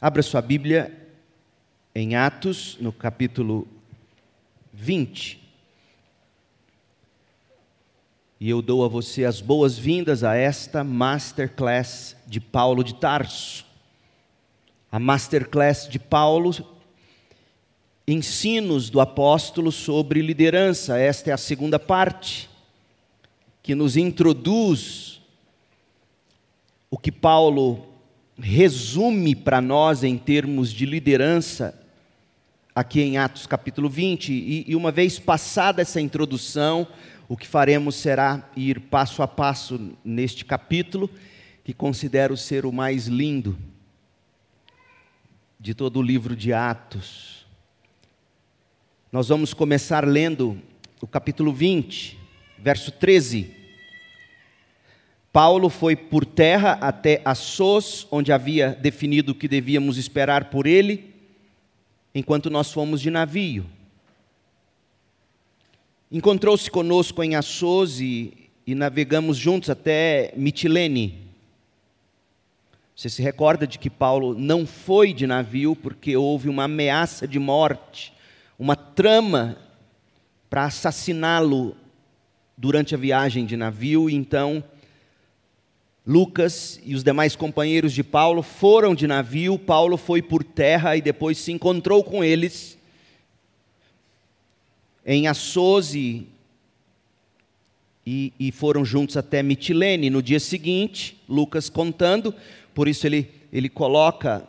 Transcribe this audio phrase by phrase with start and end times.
[0.00, 0.96] Abra sua Bíblia
[1.92, 3.66] em Atos, no capítulo
[4.72, 5.42] 20.
[8.38, 13.66] E eu dou a você as boas-vindas a esta masterclass de Paulo de Tarso.
[14.92, 16.54] A masterclass de Paulo,
[18.06, 20.96] ensinos do apóstolo sobre liderança.
[20.96, 22.48] Esta é a segunda parte,
[23.64, 25.20] que nos introduz
[26.88, 27.97] o que Paulo
[28.38, 31.74] resume para nós em termos de liderança,
[32.74, 34.32] aqui em Atos capítulo 20.
[34.32, 36.86] E, e uma vez passada essa introdução,
[37.28, 41.10] o que faremos será ir passo a passo neste capítulo,
[41.64, 43.58] que considero ser o mais lindo
[45.58, 47.46] de todo o livro de Atos.
[49.10, 50.60] Nós vamos começar lendo
[51.00, 52.18] o capítulo 20,
[52.58, 53.57] verso 13.
[55.32, 61.14] Paulo foi por terra até Assos, onde havia definido o que devíamos esperar por ele,
[62.14, 63.66] enquanto nós fomos de navio.
[66.10, 71.28] Encontrou-se conosco em Assos e, e navegamos juntos até Mitilene.
[72.96, 77.38] Você se recorda de que Paulo não foi de navio porque houve uma ameaça de
[77.38, 78.12] morte,
[78.58, 79.56] uma trama
[80.48, 81.76] para assassiná-lo
[82.56, 84.64] durante a viagem de navio, e então
[86.08, 91.02] Lucas e os demais companheiros de Paulo foram de navio, Paulo foi por terra e
[91.02, 92.78] depois se encontrou com eles
[95.04, 96.26] em Assos e,
[98.06, 100.08] e foram juntos até Mitilene.
[100.08, 102.34] No dia seguinte, Lucas contando,
[102.74, 104.42] por isso ele, ele coloca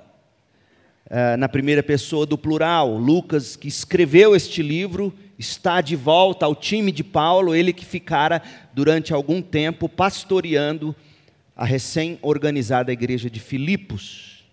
[1.07, 6.55] uh, na primeira pessoa do plural, Lucas, que escreveu este livro, está de volta ao
[6.55, 8.41] time de Paulo, ele que ficara
[8.73, 10.95] durante algum tempo pastoreando
[11.59, 14.45] a recém-organizada igreja de Filipos.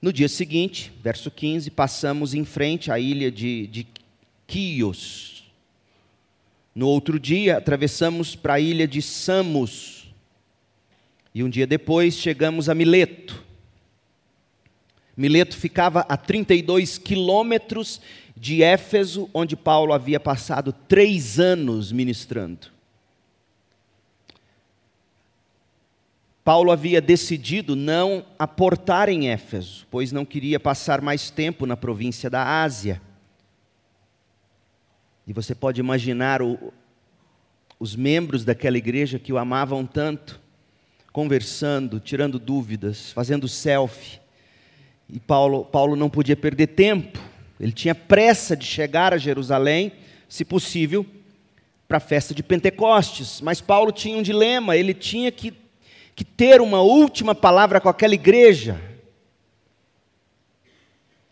[0.00, 3.88] No dia seguinte, verso 15, passamos em frente à ilha de, de
[4.46, 5.52] Quios.
[6.72, 10.14] No outro dia, atravessamos para a ilha de Samos.
[11.34, 13.44] E um dia depois, chegamos a Mileto.
[15.16, 18.00] Mileto ficava a 32 quilômetros
[18.36, 22.71] de Éfeso, onde Paulo havia passado três anos ministrando.
[26.44, 32.28] Paulo havia decidido não aportar em Éfeso, pois não queria passar mais tempo na província
[32.28, 33.00] da Ásia.
[35.24, 36.72] E você pode imaginar o,
[37.78, 40.40] os membros daquela igreja que o amavam tanto,
[41.12, 44.20] conversando, tirando dúvidas, fazendo selfie.
[45.08, 47.20] E Paulo, Paulo não podia perder tempo,
[47.60, 49.92] ele tinha pressa de chegar a Jerusalém,
[50.28, 51.06] se possível,
[51.86, 53.40] para a festa de Pentecostes.
[53.40, 55.61] Mas Paulo tinha um dilema, ele tinha que
[56.14, 58.80] que ter uma última palavra com aquela igreja.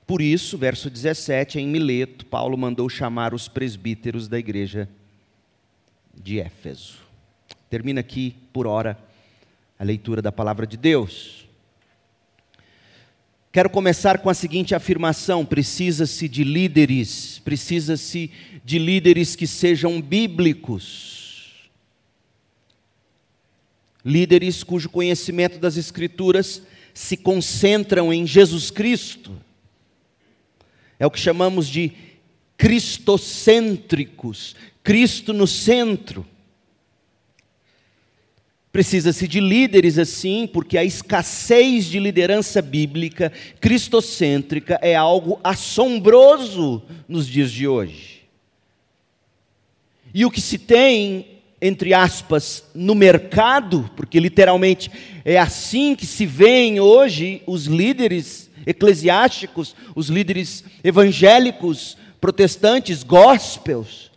[0.06, 4.88] Por isso, verso 17, em Mileto, Paulo mandou chamar os presbíteros da igreja
[6.14, 6.98] de Éfeso.
[7.68, 8.98] Termina aqui, por hora,
[9.78, 11.48] a leitura da palavra de Deus.
[13.52, 18.30] Quero começar com a seguinte afirmação: precisa-se de líderes, precisa-se
[18.64, 21.19] de líderes que sejam bíblicos
[24.04, 26.62] líderes cujo conhecimento das Escrituras
[26.94, 29.32] se concentram em Jesus Cristo.
[30.98, 31.92] É o que chamamos de
[32.56, 36.26] cristocêntricos, Cristo no centro.
[38.70, 47.26] Precisa-se de líderes assim, porque a escassez de liderança bíblica cristocêntrica é algo assombroso nos
[47.26, 48.20] dias de hoje.
[50.14, 54.90] E o que se tem entre aspas, no mercado, porque literalmente
[55.24, 64.10] é assim que se veem hoje os líderes eclesiásticos, os líderes evangélicos, protestantes, gospels,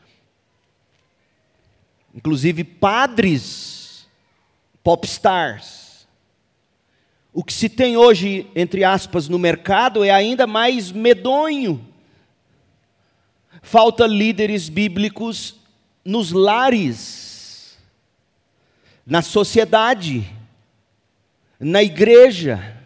[2.15, 4.07] inclusive padres,
[4.81, 6.07] popstars.
[7.33, 11.83] O que se tem hoje, entre aspas, no mercado é ainda mais medonho.
[13.61, 15.55] Falta líderes bíblicos
[16.05, 17.32] nos lares
[19.05, 20.25] na sociedade,
[21.59, 22.77] na igreja.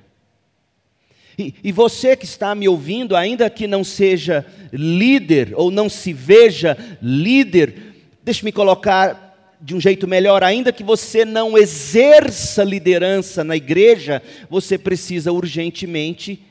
[1.37, 6.11] E, e, você que está me ouvindo, ainda que não seja líder ou não se
[6.11, 9.27] veja líder, deixe-me colocar
[9.61, 16.43] de um jeito melhor, ainda que você não exerça liderança na igreja, você precisa urgentemente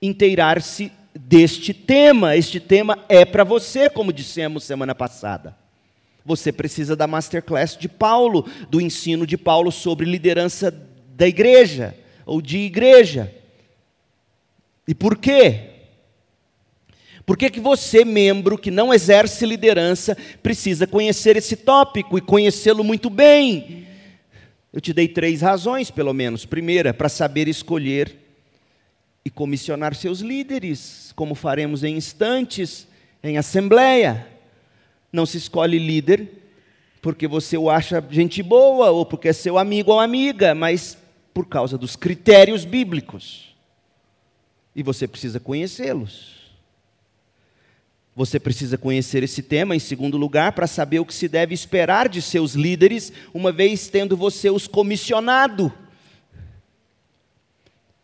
[0.00, 2.36] inteirar-se deste tema.
[2.36, 5.56] Este tema é para você, como dissemos semana passada.
[6.28, 10.70] Você precisa da masterclass de Paulo, do ensino de Paulo sobre liderança
[11.16, 11.96] da igreja,
[12.26, 13.34] ou de igreja.
[14.86, 15.70] E por quê?
[17.24, 22.84] Por que, que você, membro que não exerce liderança, precisa conhecer esse tópico e conhecê-lo
[22.84, 23.86] muito bem?
[24.70, 26.44] Eu te dei três razões, pelo menos.
[26.44, 28.14] Primeira, para saber escolher
[29.24, 32.86] e comissionar seus líderes, como faremos em instantes,
[33.22, 34.37] em assembleia.
[35.12, 36.28] Não se escolhe líder
[37.00, 40.98] porque você o acha gente boa ou porque é seu amigo ou amiga, mas
[41.32, 43.54] por causa dos critérios bíblicos.
[44.74, 46.38] E você precisa conhecê-los.
[48.14, 52.08] Você precisa conhecer esse tema, em segundo lugar, para saber o que se deve esperar
[52.08, 55.72] de seus líderes, uma vez tendo você os comissionado.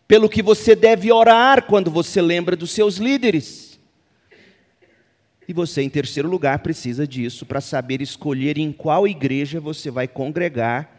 [0.06, 3.63] Pelo que você deve orar quando você lembra dos seus líderes.
[5.46, 10.08] E você, em terceiro lugar, precisa disso para saber escolher em qual igreja você vai
[10.08, 10.90] congregar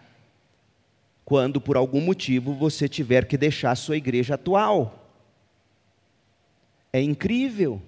[1.25, 5.09] quando, por algum motivo, você tiver que deixar a sua igreja atual.
[6.93, 7.81] É incrível.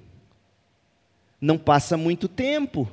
[1.40, 2.92] Não passa muito tempo.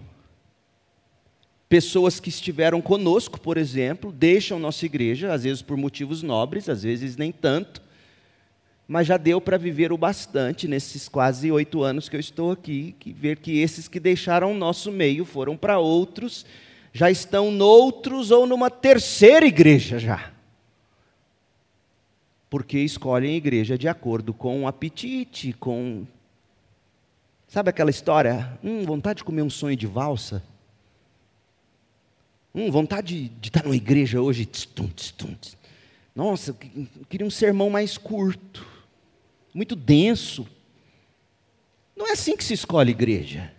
[1.67, 6.83] Pessoas que estiveram conosco, por exemplo, deixam nossa igreja, às vezes por motivos nobres, às
[6.83, 7.83] vezes nem tanto,
[8.87, 12.95] mas já deu para viver o bastante nesses quase oito anos que eu estou aqui,
[12.99, 16.45] que ver que esses que deixaram o nosso meio foram para outros,
[16.93, 20.33] já estão noutros ou numa terceira igreja já.
[22.51, 26.07] Porque escolhem igreja de acordo com o apetite, com
[27.55, 28.59] Sabe aquela história?
[28.65, 30.43] Hum, vontade de comer um sonho de valsa?
[32.53, 34.49] Hum, vontade de, de estar numa igreja hoje.
[36.13, 38.67] Nossa, eu queria um sermão mais curto,
[39.55, 40.47] muito denso.
[41.97, 43.53] Não é assim que se escolhe igreja.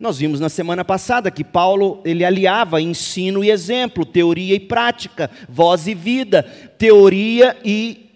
[0.00, 5.30] Nós vimos na semana passada que Paulo ele aliava ensino e exemplo, teoria e prática,
[5.48, 6.42] voz e vida,
[6.76, 8.08] teoria e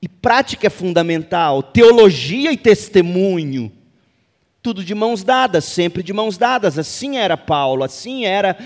[0.00, 3.72] e prática é fundamental, teologia e testemunho.
[4.62, 6.78] Tudo de mãos dadas, sempre de mãos dadas.
[6.78, 8.56] Assim era Paulo, assim era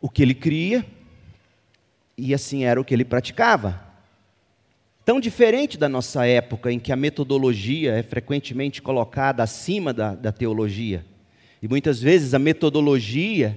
[0.00, 0.84] o que ele cria
[2.16, 3.85] e assim era o que ele praticava.
[5.06, 10.32] Tão diferente da nossa época, em que a metodologia é frequentemente colocada acima da, da
[10.32, 11.06] teologia.
[11.62, 13.56] E muitas vezes a metodologia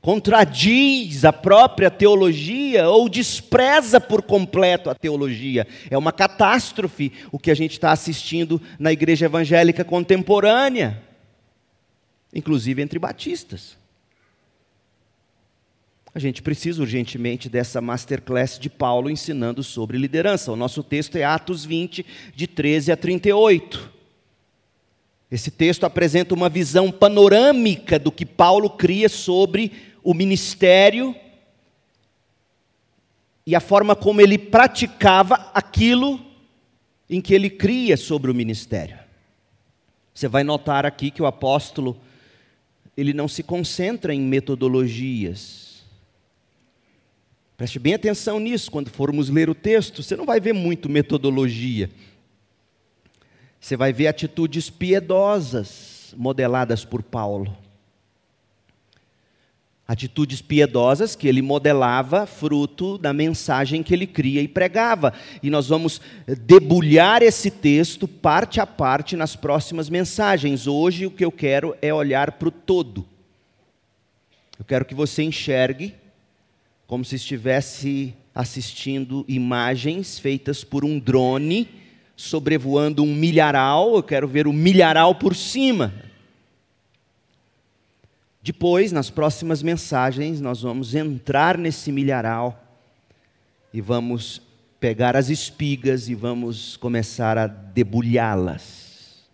[0.00, 5.64] contradiz a própria teologia ou despreza por completo a teologia.
[5.88, 11.00] É uma catástrofe o que a gente está assistindo na igreja evangélica contemporânea,
[12.34, 13.79] inclusive entre batistas.
[16.12, 20.50] A gente precisa urgentemente dessa masterclass de Paulo ensinando sobre liderança.
[20.50, 22.04] O nosso texto é Atos 20,
[22.34, 23.90] de 13 a 38.
[25.30, 29.70] Esse texto apresenta uma visão panorâmica do que Paulo cria sobre
[30.02, 31.14] o ministério
[33.46, 36.20] e a forma como ele praticava aquilo
[37.08, 38.98] em que ele cria sobre o ministério.
[40.12, 41.96] Você vai notar aqui que o apóstolo
[42.96, 45.69] ele não se concentra em metodologias.
[47.60, 51.90] Preste bem atenção nisso quando formos ler o texto, você não vai ver muito metodologia.
[53.60, 57.54] Você vai ver atitudes piedosas modeladas por Paulo
[59.86, 65.12] atitudes piedosas que ele modelava fruto da mensagem que ele cria e pregava.
[65.42, 66.00] E nós vamos
[66.46, 70.66] debulhar esse texto parte a parte nas próximas mensagens.
[70.66, 73.04] Hoje o que eu quero é olhar para o todo.
[74.58, 75.99] Eu quero que você enxergue
[76.90, 81.68] como se estivesse assistindo imagens feitas por um drone
[82.16, 83.94] sobrevoando um milharal.
[83.94, 85.94] Eu quero ver o milharal por cima.
[88.42, 92.60] Depois, nas próximas mensagens, nós vamos entrar nesse milharal
[93.72, 94.42] e vamos
[94.80, 99.28] pegar as espigas e vamos começar a debulhá-las.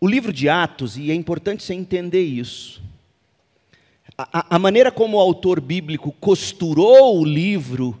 [0.00, 2.80] O livro de Atos, e é importante você entender isso,
[4.32, 7.98] a, maneira como o autor bíblico costurou o livro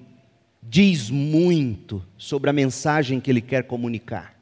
[0.62, 4.38] diz muito sobre a mensagem que ele quer comunicar.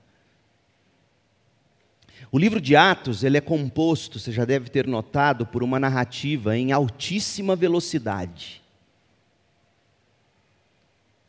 [2.31, 6.57] O livro de Atos, ele é composto, você já deve ter notado, por uma narrativa
[6.57, 8.63] em altíssima velocidade.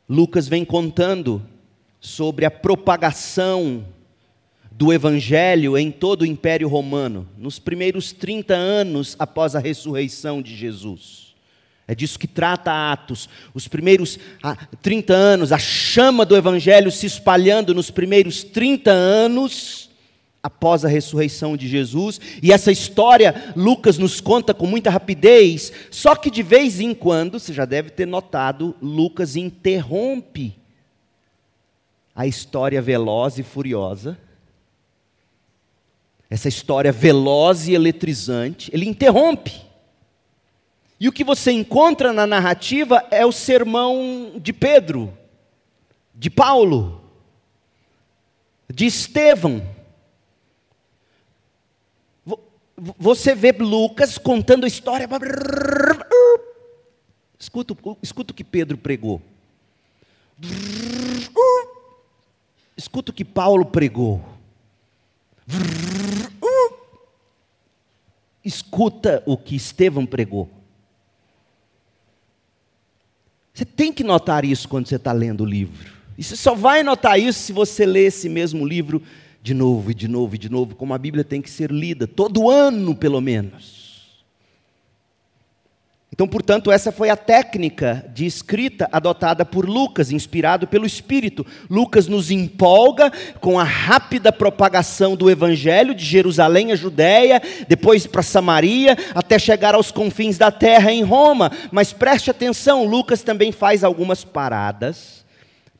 [0.08, 1.42] Lucas vem contando
[2.02, 3.86] sobre a propagação
[4.80, 10.56] do evangelho em todo o Império Romano, nos primeiros 30 anos após a ressurreição de
[10.56, 11.36] Jesus.
[11.86, 13.28] É disso que trata Atos.
[13.54, 14.18] Os primeiros
[14.82, 19.90] 30 anos, a chama do evangelho se espalhando nos primeiros 30 anos
[20.42, 26.16] após a ressurreição de Jesus, e essa história Lucas nos conta com muita rapidez, só
[26.16, 30.56] que de vez em quando, você já deve ter notado, Lucas interrompe
[32.16, 34.18] a história veloz e furiosa,
[36.30, 39.54] essa história veloz e eletrizante, ele interrompe.
[41.00, 45.12] E o que você encontra na narrativa é o sermão de Pedro,
[46.14, 47.02] de Paulo,
[48.72, 49.80] de Estevão
[52.98, 55.08] você vê Lucas contando a história.
[57.38, 59.22] Escuta, escuta o que Pedro pregou.
[62.78, 64.24] Escuta o que Paulo pregou.
[68.44, 70.50] Escuta o que Estevão pregou.
[73.54, 75.92] Você tem que notar isso quando você está lendo o livro.
[76.18, 79.02] E você só vai notar isso se você ler esse mesmo livro
[79.42, 82.08] de novo e de novo e de novo, como a Bíblia tem que ser lida,
[82.08, 83.79] todo ano pelo menos.
[86.12, 91.46] Então, portanto, essa foi a técnica de escrita adotada por Lucas, inspirado pelo Espírito.
[91.70, 98.24] Lucas nos empolga com a rápida propagação do Evangelho de Jerusalém a Judéia, depois para
[98.24, 101.52] Samaria, até chegar aos confins da terra em Roma.
[101.72, 105.24] Mas preste atenção, Lucas também faz algumas paradas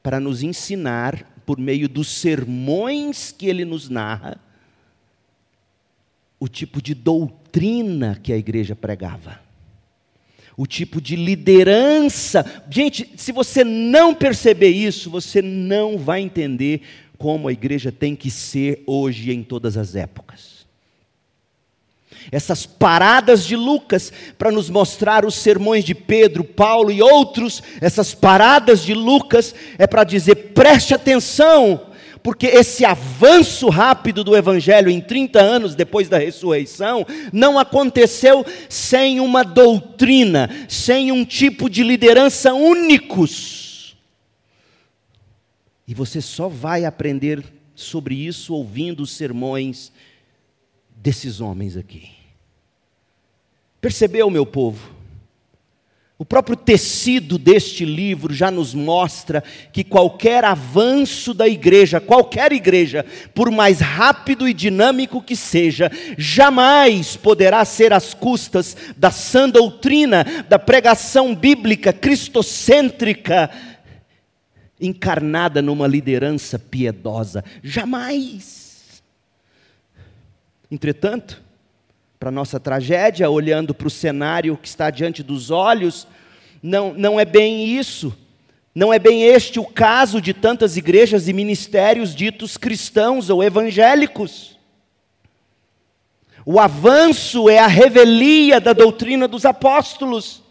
[0.02, 4.40] para nos ensinar por meio dos sermões que ele nos narra,
[6.40, 9.42] o tipo de doutrina que a igreja pregava,
[10.60, 12.46] o tipo de liderança.
[12.70, 16.82] Gente, se você não perceber isso, você não vai entender
[17.18, 20.60] como a igreja tem que ser hoje em todas as épocas
[22.32, 28.14] essas paradas de Lucas para nos mostrar os sermões de Pedro, Paulo e outros, essas
[28.14, 31.89] paradas de Lucas é para dizer: preste atenção,
[32.22, 39.20] porque esse avanço rápido do Evangelho em 30 anos depois da ressurreição não aconteceu sem
[39.20, 43.98] uma doutrina, sem um tipo de liderança únicos.
[45.88, 49.92] E você só vai aprender sobre isso ouvindo os sermões
[50.96, 52.10] desses homens aqui.
[53.82, 54.99] Percebeu, meu povo?
[56.22, 63.06] O próprio tecido deste livro já nos mostra que qualquer avanço da igreja, qualquer igreja,
[63.34, 70.26] por mais rápido e dinâmico que seja, jamais poderá ser às custas da sã doutrina,
[70.50, 73.50] da pregação bíblica cristocêntrica,
[74.78, 77.46] encarnada numa liderança piedosa.
[77.64, 79.02] Jamais.
[80.70, 81.42] Entretanto,
[82.20, 86.06] para nossa tragédia, olhando para o cenário que está diante dos olhos,
[86.62, 88.14] não, não é bem isso.
[88.76, 94.60] Não é bem este o caso de tantas igrejas e ministérios ditos cristãos ou evangélicos.
[96.46, 100.44] O avanço é a revelia da doutrina dos apóstolos.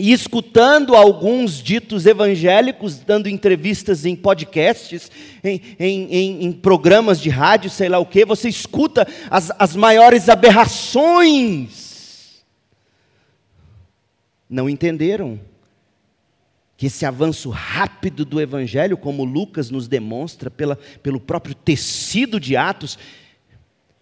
[0.00, 5.10] E escutando alguns ditos evangélicos, dando entrevistas em podcasts,
[5.42, 9.74] em, em, em, em, programas de rádio, sei lá o que, você escuta as, as
[9.74, 11.88] maiores aberrações.
[14.48, 15.40] Não entenderam
[16.76, 22.56] que esse avanço rápido do Evangelho, como Lucas nos demonstra, pela, pelo próprio tecido de
[22.56, 22.96] Atos,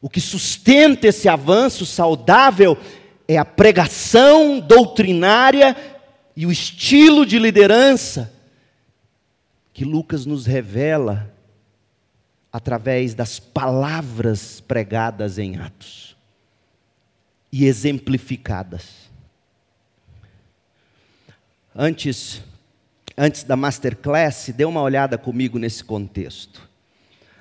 [0.03, 5.76] o que sustenta esse avanço saudável é a pregação doutrinária
[6.37, 8.33] e o estilo de liderança
[9.73, 11.35] que Lucas nos revela
[12.52, 16.16] através das palavras pregadas em Atos
[17.52, 19.11] e exemplificadas.
[21.75, 22.42] Antes,
[23.16, 26.66] antes da masterclass, dê uma olhada comigo nesse contexto.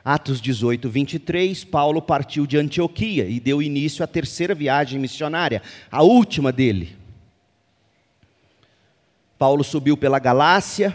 [0.05, 6.03] Atos 18, 23, Paulo partiu de Antioquia e deu início à terceira viagem missionária, a
[6.03, 6.95] última dele.
[9.35, 10.93] Paulo subiu pela Galácia,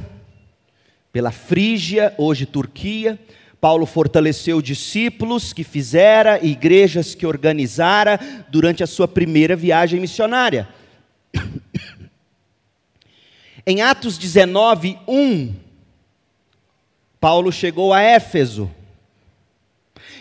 [1.13, 3.19] pela Frígia, hoje Turquia.
[3.61, 8.17] Paulo fortaleceu discípulos que fizera, igrejas que organizara
[8.49, 10.69] durante a sua primeira viagem missionária.
[13.67, 15.55] Em Atos 19, 1,
[17.21, 18.71] Paulo chegou a Éfeso.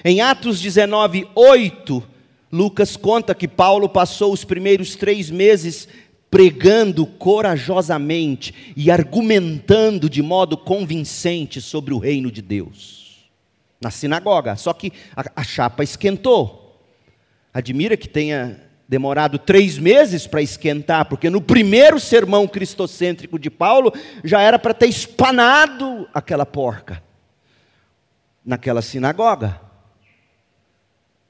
[0.04, 2.04] Em Atos 19, 8,
[2.52, 5.88] Lucas conta que Paulo passou os primeiros três meses
[6.32, 13.30] pregando corajosamente e argumentando de modo convincente sobre o reino de Deus.
[13.82, 16.78] Na sinagoga, só que a, chapa esquentou.
[17.54, 23.94] Admira que tenha demorado três meses para esquentar, porque no primeiro sermão cristocêntrico de Paulo
[24.24, 27.02] já era para ter espanado aquela porca
[28.46, 29.69] naquela sinagoga.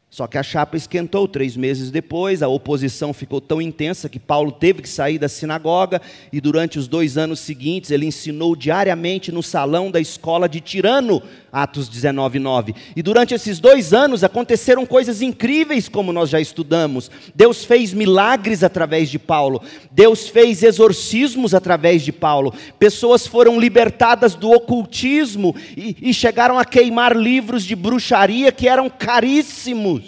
[0.09, 4.51] Só que a chapa esquentou três meses depois, a oposição ficou tão intensa que Paulo
[4.51, 6.01] teve que sair da sinagoga
[6.33, 11.21] e durante os dois anos seguintes ele ensinou diariamente no salão da escola de Tirano,
[11.51, 12.75] Atos 19, 9.
[12.95, 17.11] E durante esses dois anos aconteceram coisas incríveis, como nós já estudamos.
[17.35, 19.61] Deus fez milagres através de Paulo,
[19.91, 26.65] Deus fez exorcismos através de Paulo, pessoas foram libertadas do ocultismo e, e chegaram a
[26.65, 29.98] queimar livros de bruxaria que eram caríssimos.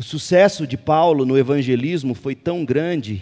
[0.00, 3.20] O sucesso de Paulo no evangelismo foi tão grande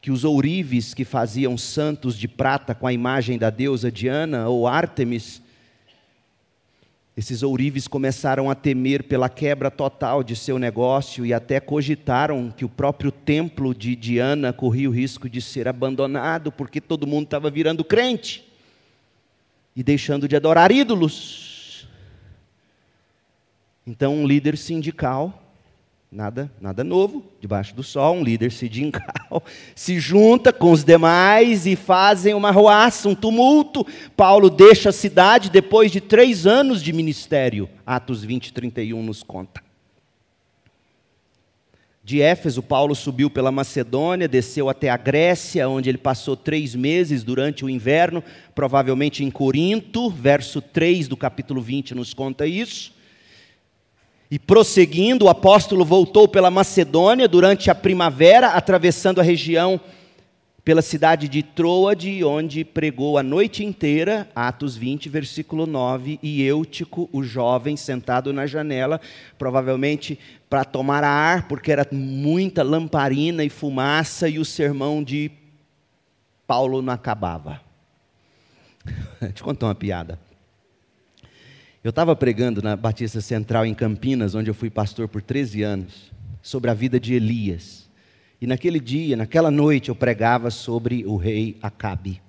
[0.00, 4.66] que os ourives que faziam santos de prata com a imagem da deusa Diana ou
[4.66, 5.42] Ártemis,
[7.14, 12.64] esses ourives começaram a temer pela quebra total de seu negócio e até cogitaram que
[12.64, 17.50] o próprio templo de Diana corria o risco de ser abandonado porque todo mundo estava
[17.50, 18.42] virando crente
[19.76, 21.47] e deixando de adorar ídolos.
[23.88, 25.42] Então, um líder sindical,
[26.12, 29.42] nada, nada novo, debaixo do sol, um líder sindical
[29.74, 33.86] se junta com os demais e fazem uma roaça, um tumulto.
[34.14, 37.66] Paulo deixa a cidade depois de três anos de ministério.
[37.86, 39.62] Atos 20, 31 nos conta.
[42.04, 47.24] De Éfeso, Paulo subiu pela Macedônia, desceu até a Grécia, onde ele passou três meses
[47.24, 48.22] durante o inverno,
[48.54, 52.97] provavelmente em Corinto, verso 3 do capítulo 20 nos conta isso.
[54.30, 59.80] E prosseguindo, o apóstolo voltou pela Macedônia durante a primavera, atravessando a região
[60.62, 67.08] pela cidade de Troade, onde pregou a noite inteira, Atos 20, versículo 9, e Eutico,
[67.10, 69.00] o jovem, sentado na janela,
[69.38, 70.18] provavelmente
[70.50, 75.30] para tomar ar, porque era muita lamparina e fumaça, e o sermão de
[76.46, 77.62] Paulo não acabava.
[79.22, 80.27] Eu contar uma piada.
[81.82, 86.10] Eu estava pregando na Batista Central em Campinas, onde eu fui pastor por 13 anos,
[86.42, 87.88] sobre a vida de Elias.
[88.40, 92.20] E naquele dia, naquela noite, eu pregava sobre o rei Acabe.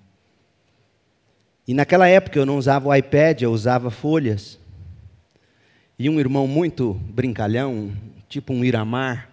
[1.67, 4.59] E naquela época eu não usava o iPad, eu usava folhas.
[5.97, 7.91] E um irmão muito brincalhão,
[8.27, 9.29] tipo um Iramar,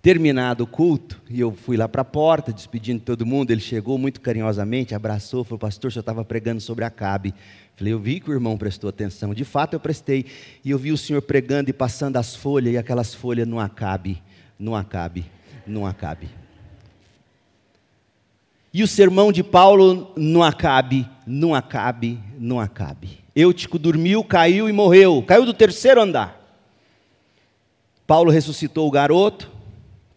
[0.00, 3.98] terminado o culto, e eu fui lá para a porta, despedindo todo mundo, ele chegou
[3.98, 7.34] muito carinhosamente, abraçou, falou, pastor, eu estava pregando sobre Acabe.
[7.78, 9.32] Falei, eu vi que o irmão prestou atenção.
[9.32, 10.26] De fato, eu prestei.
[10.64, 14.20] E eu vi o senhor pregando e passando as folhas, e aquelas folhas não acabe,
[14.58, 15.24] não acabe,
[15.64, 16.28] não acabe.
[18.74, 23.20] E o sermão de Paulo não acabe, não acabe, não acabe.
[23.34, 25.22] Eutico dormiu, caiu e morreu.
[25.22, 26.36] Caiu do terceiro andar.
[28.08, 29.48] Paulo ressuscitou o garoto,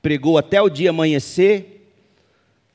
[0.02, 1.71] pregou até o dia amanhecer,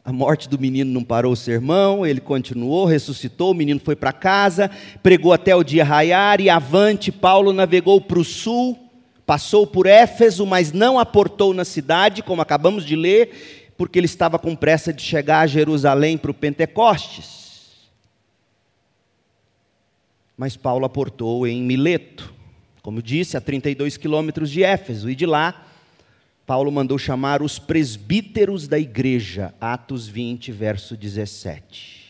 [0.07, 4.12] a morte do menino não parou o sermão, ele continuou, ressuscitou, o menino foi para
[4.12, 4.71] casa,
[5.03, 8.79] pregou até o dia raiar e avante, Paulo navegou para o sul,
[9.27, 14.38] passou por Éfeso, mas não aportou na cidade, como acabamos de ler, porque ele estava
[14.38, 17.90] com pressa de chegar a Jerusalém para o Pentecostes.
[20.38, 22.33] Mas Paulo aportou em Mileto,
[22.81, 25.65] como disse, a 32 quilômetros de Éfeso, e de lá
[26.46, 32.06] Paulo mandou chamar os presbíteros da igreja, Atos 20, verso 17.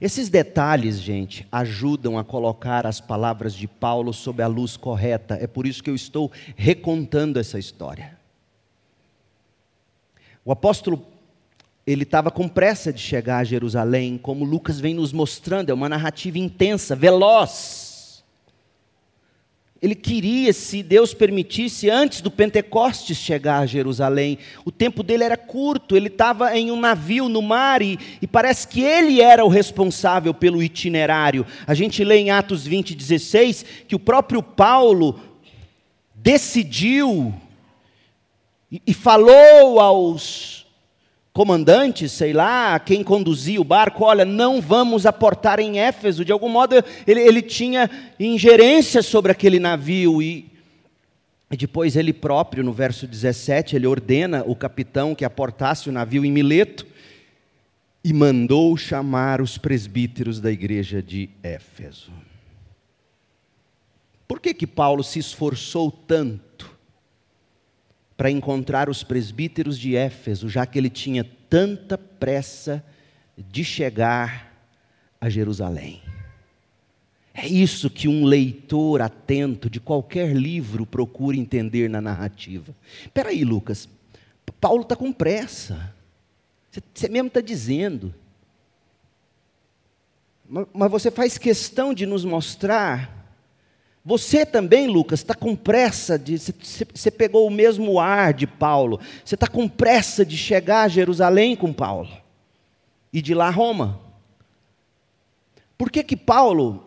[0.00, 5.38] Esses detalhes, gente, ajudam a colocar as palavras de Paulo sob a luz correta.
[5.40, 8.18] É por isso que eu estou recontando essa história.
[10.44, 11.06] O apóstolo,
[11.86, 15.88] ele estava com pressa de chegar a Jerusalém, como Lucas vem nos mostrando, é uma
[15.88, 17.85] narrativa intensa, veloz
[19.80, 24.38] ele queria, se Deus permitisse, antes do Pentecostes chegar a Jerusalém.
[24.64, 28.66] O tempo dele era curto, ele estava em um navio no mar e, e, parece
[28.66, 31.46] que ele era o responsável pelo itinerário.
[31.66, 35.20] A gente lê em Atos 20, 16 que o próprio Paulo
[36.14, 37.34] decidiu
[38.72, 40.65] e, e falou aos
[41.36, 46.24] comandante, sei lá, quem conduzia o barco, olha, não vamos aportar em Éfeso.
[46.24, 50.22] De algum modo, ele, ele tinha ingerência sobre aquele navio.
[50.22, 50.50] E,
[51.50, 56.24] e depois ele próprio, no verso 17, ele ordena o capitão que aportasse o navio
[56.24, 56.86] em Mileto
[58.02, 62.12] e mandou chamar os presbíteros da igreja de Éfeso.
[64.26, 66.45] Por que que Paulo se esforçou tanto
[68.16, 72.82] para encontrar os presbíteros de Éfeso, já que ele tinha tanta pressa
[73.36, 74.52] de chegar
[75.20, 76.02] a Jerusalém.
[77.34, 82.74] É isso que um leitor atento de qualquer livro procura entender na narrativa.
[83.02, 83.86] Espera aí, Lucas.
[84.58, 85.94] Paulo está com pressa.
[86.94, 88.14] Você mesmo está dizendo.
[90.48, 93.15] Mas você faz questão de nos mostrar.
[94.06, 96.38] Você também, Lucas, está com pressa de.
[96.38, 99.00] Você pegou o mesmo ar de Paulo.
[99.24, 102.16] Você está com pressa de chegar a Jerusalém com Paulo.
[103.12, 104.00] E de lá a Roma.
[105.76, 106.84] Por que que Paulo,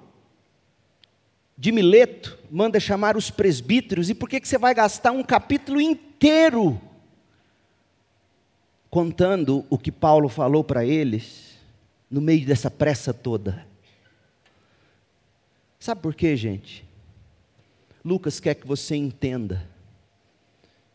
[1.58, 4.10] de Mileto, manda chamar os presbíteros?
[4.10, 6.80] E por que que você vai gastar um capítulo inteiro
[8.90, 11.58] contando o que Paulo falou para eles,
[12.10, 13.68] no meio dessa pressa toda?
[15.78, 16.88] Sabe por quê, gente?
[18.04, 19.68] Lucas quer que você entenda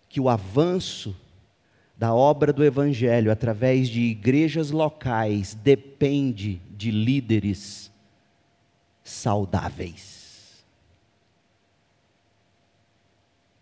[0.08, 1.14] que o avanço
[1.96, 7.90] da obra do Evangelho através de igrejas locais depende de líderes
[9.02, 10.24] saudáveis.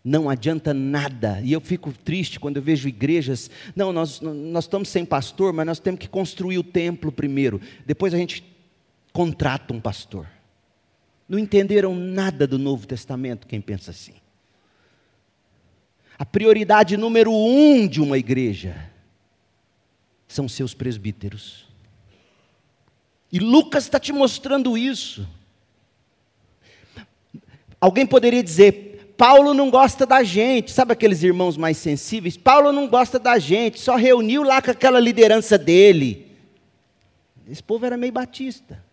[0.03, 3.49] Não adianta nada, e eu fico triste quando eu vejo igrejas.
[3.73, 8.13] Não, nós, nós estamos sem pastor, mas nós temos que construir o templo primeiro, depois
[8.13, 8.43] a gente
[9.13, 10.27] contrata um pastor.
[11.27, 14.15] Não entenderam nada do Novo Testamento quem pensa assim.
[16.17, 18.89] A prioridade número um de uma igreja
[20.27, 21.67] são seus presbíteros.
[23.31, 25.27] E Lucas está te mostrando isso.
[27.81, 32.37] Alguém poderia dizer, Paulo não gosta da gente, sabe aqueles irmãos mais sensíveis?
[32.37, 36.31] Paulo não gosta da gente, só reuniu lá com aquela liderança dele.
[37.49, 38.83] Esse povo era meio batista.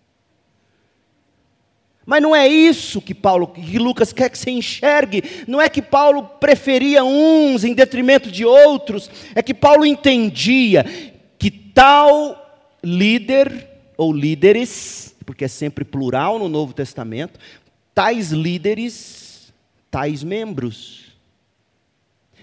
[2.07, 5.23] Mas não é isso que Paulo, que Lucas quer que você enxergue.
[5.47, 9.11] Não é que Paulo preferia uns em detrimento de outros.
[9.35, 10.85] É que Paulo entendia
[11.39, 12.37] que tal
[12.83, 17.39] líder ou líderes, porque é sempre plural no Novo Testamento,
[17.95, 19.53] tais líderes,
[19.91, 21.11] tais membros.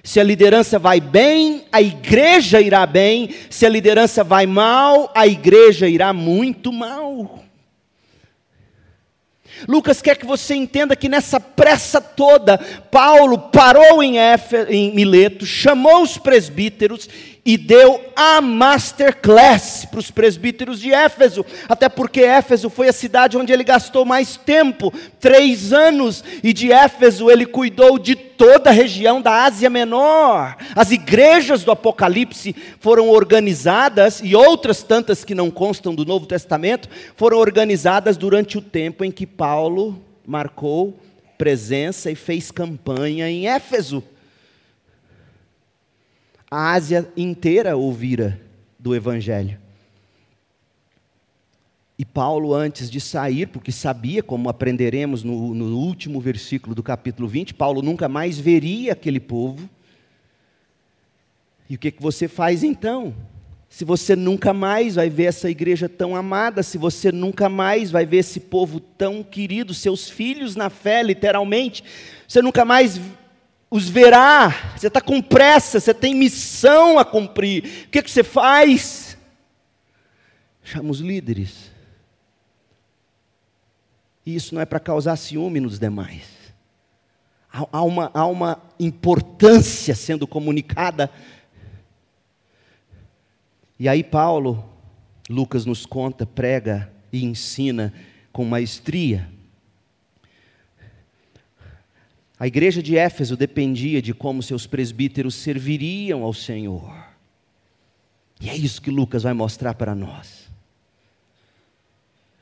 [0.04, 3.30] Se a liderança vai bem, a igreja irá bem.
[3.50, 7.44] Se a liderança vai mal, a igreja irá muito mal.
[9.68, 12.58] Lucas quer que você entenda que nessa pressa toda,
[12.92, 14.18] Paulo parou em,
[14.94, 17.10] Mileto, chamou os presbíteros
[17.48, 23.38] e deu a masterclass para os presbíteros de Éfeso, até porque Éfeso foi a cidade
[23.38, 28.74] onde ele gastou mais tempo, três anos, e de Éfeso ele cuidou de toda a
[28.74, 30.58] região da Ásia Menor.
[30.76, 36.90] As igrejas do Apocalipse foram organizadas, e outras tantas que não constam do Novo Testamento,
[37.16, 41.00] foram organizadas durante o tempo em que Paulo marcou
[41.38, 44.04] presença e fez campanha em Éfeso.
[46.50, 48.40] A Ásia inteira ouvira
[48.80, 49.60] do Evangelho.
[52.00, 57.28] E Paulo, antes de sair, porque sabia, como aprenderemos no, no, último versículo do capítulo
[57.28, 59.68] 20, Paulo nunca mais veria aquele povo.
[61.68, 63.16] E o que, que você faz então?
[63.68, 68.06] Se você nunca mais vai ver essa igreja tão amada, se você nunca mais vai
[68.06, 71.84] ver esse povo tão querido, seus filhos na fé, literalmente,
[72.28, 73.02] você nunca mais
[73.70, 74.50] os verá.
[74.76, 77.86] Você está com pressa, você tem missão a cumprir.
[77.86, 79.18] O que, que você faz?
[80.64, 81.72] Chama os líderes.
[84.26, 86.36] E isso não é para causar ciúme nos demais.
[87.50, 91.10] Há, uma, há uma importância sendo comunicada.
[93.80, 94.68] E aí, Paulo,
[95.30, 97.94] Lucas nos conta, prega e ensina
[98.32, 99.30] com maestria.
[102.40, 106.94] A igreja de Éfeso dependia de como seus presbíteros serviriam ao Senhor.
[108.40, 110.48] E é isso que Lucas vai mostrar para nós.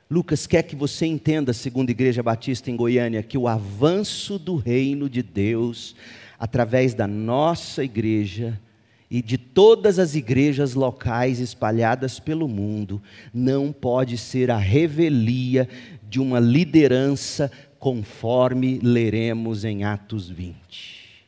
[0.09, 4.55] Lucas quer que você entenda, segundo a Igreja Batista em Goiânia, que o avanço do
[4.55, 5.95] reino de Deus,
[6.37, 8.59] através da nossa igreja
[9.09, 13.01] e de todas as igrejas locais espalhadas pelo mundo,
[13.33, 15.67] não pode ser a revelia
[16.07, 17.51] de uma liderança
[17.85, 21.23] conforme leremos em Atos 20.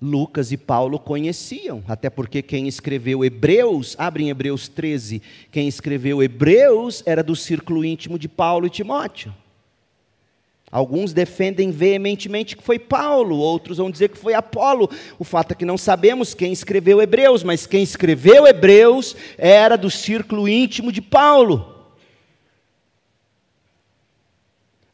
[0.00, 6.22] Lucas e Paulo conheciam, até porque quem escreveu Hebreus, abre em Hebreus 13, quem escreveu
[6.22, 9.34] Hebreus era do círculo íntimo de Paulo e Timóteo.
[10.70, 14.88] Alguns defendem veementemente que foi Paulo, outros vão dizer que foi Apolo.
[15.18, 19.90] O fato é que não sabemos quem escreveu Hebreus, mas quem escreveu Hebreus era do
[19.90, 21.73] círculo íntimo de Paulo.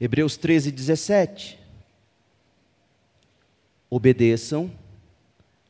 [0.01, 1.59] Hebreus 13, 17.
[3.91, 4.71] Obedeçam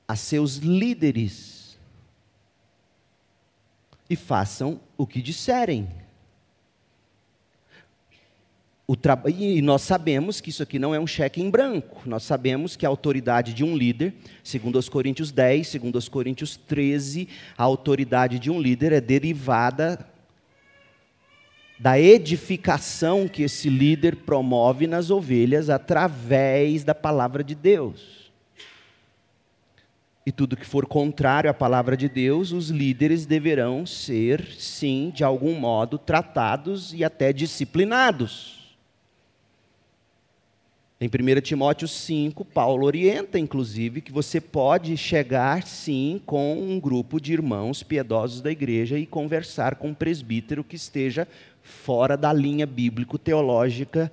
[0.06, 1.76] a seus líderes
[4.08, 5.88] e façam o que disserem.
[9.26, 12.02] e nós sabemos que isso aqui não é um cheque em branco.
[12.08, 14.14] Nós sabemos que a autoridade de um líder,
[14.44, 20.09] segundo os Coríntios 10, segundo os Coríntios 13, a autoridade de um líder é derivada
[21.80, 28.30] da edificação que esse líder promove nas ovelhas através da palavra de Deus.
[30.26, 35.24] E tudo que for contrário à palavra de Deus, os líderes deverão ser, sim, de
[35.24, 38.60] algum modo tratados e até disciplinados.
[41.02, 47.18] Em 1 Timóteo 5, Paulo orienta, inclusive, que você pode chegar, sim, com um grupo
[47.18, 51.26] de irmãos piedosos da igreja e conversar com um presbítero que esteja
[51.62, 54.12] fora da linha bíblico-teológica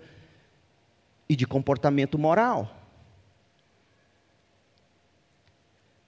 [1.30, 2.74] e de comportamento moral.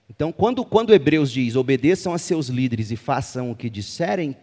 [0.09, 4.35] Então, quando, quando Hebreus diz obedeçam a seus líderes e façam o que disserem,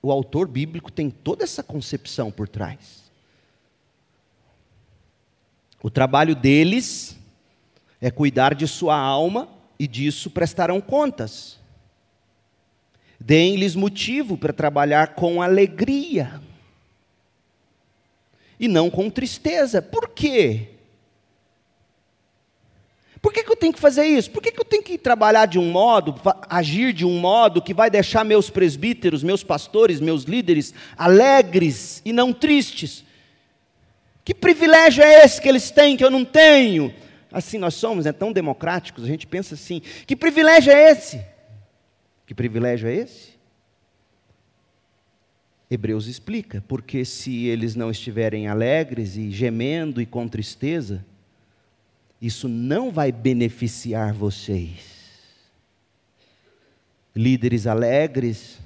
[0.00, 3.04] o autor bíblico tem toda essa concepção por trás.
[5.82, 7.18] O trabalho deles
[8.00, 9.48] é cuidar de sua alma
[9.78, 11.58] e disso prestarão contas.
[13.18, 16.40] Deem-lhes motivo para trabalhar com alegria
[18.58, 19.80] e não com tristeza.
[19.80, 20.68] Por quê?
[23.20, 24.30] Por que, que, eu tenho que fazer isso?
[24.30, 26.14] Por que, que eu tenho que trabalhar de um modo,
[26.48, 32.12] agir de um modo que vai deixar meus presbíteros, meus pastores, meus líderes alegres e
[32.12, 33.04] não tristes?
[34.24, 36.94] Que privilégio é esse que eles têm que eu não tenho?
[37.32, 41.20] Assim nós somos, é tão democráticos, a gente pensa assim: que privilégio é esse?
[42.26, 43.36] Que privilégio é esse?
[45.70, 51.04] Hebreus explica, porque se eles não estiverem alegres e gemendo e com tristeza,
[52.20, 54.96] isso não vai beneficiar vocês.
[57.14, 58.58] Líderes alegres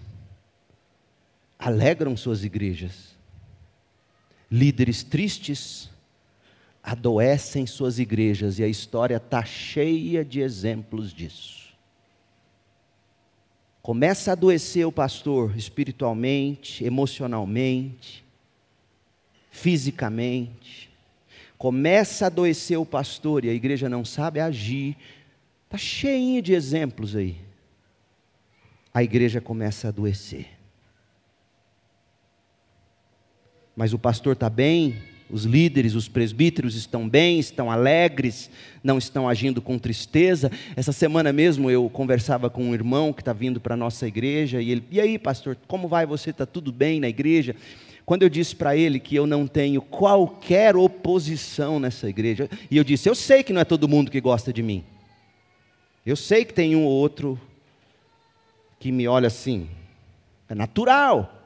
[1.58, 3.10] alegram suas igrejas
[4.50, 5.88] Líderes tristes
[6.82, 11.59] adoecem suas igrejas e a história está cheia de exemplos disso.
[13.82, 18.24] Começa a adoecer o pastor espiritualmente, emocionalmente,
[19.50, 20.90] fisicamente.
[21.56, 24.96] Começa a adoecer o pastor e a igreja não sabe agir.
[25.64, 27.36] Está cheinha de exemplos aí.
[28.92, 30.60] A igreja começa a adoecer
[33.80, 38.50] mas o pastor está bem, os líderes, os presbíteros estão bem, estão alegres,
[38.82, 40.50] não estão agindo com tristeza.
[40.76, 44.60] Essa semana mesmo eu conversava com um irmão que está vindo para a nossa igreja,
[44.60, 46.30] e ele, e aí, pastor, como vai você?
[46.30, 47.54] Está tudo bem na igreja?
[48.04, 52.82] Quando eu disse para ele que eu não tenho qualquer oposição nessa igreja, e eu
[52.82, 54.82] disse, eu sei que não é todo mundo que gosta de mim.
[56.04, 57.40] Eu sei que tem um ou outro
[58.80, 59.68] que me olha assim.
[60.48, 61.36] É natural.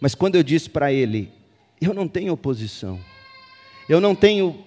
[0.00, 1.32] Mas quando eu disse para ele,
[1.80, 2.98] eu não tenho oposição,
[3.88, 4.64] eu não tenho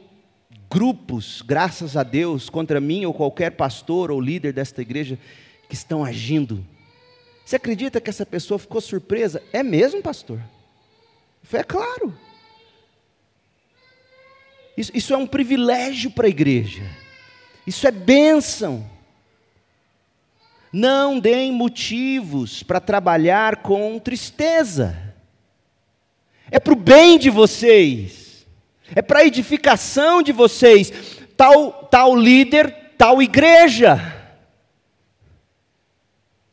[0.69, 5.19] grupos, graças a Deus, contra mim ou qualquer pastor ou líder desta igreja
[5.67, 6.65] que estão agindo.
[7.45, 9.43] Você acredita que essa pessoa ficou surpresa?
[9.51, 10.39] É mesmo, pastor?
[11.43, 12.17] Foi é claro.
[14.77, 16.83] Isso, isso é um privilégio para a igreja.
[17.67, 18.89] Isso é bênção.
[20.71, 25.10] Não deem motivos para trabalhar com tristeza
[26.51, 28.45] é para o bem de vocês,
[28.93, 30.91] é para a edificação de vocês,
[31.37, 34.17] tal, tal líder, tal igreja.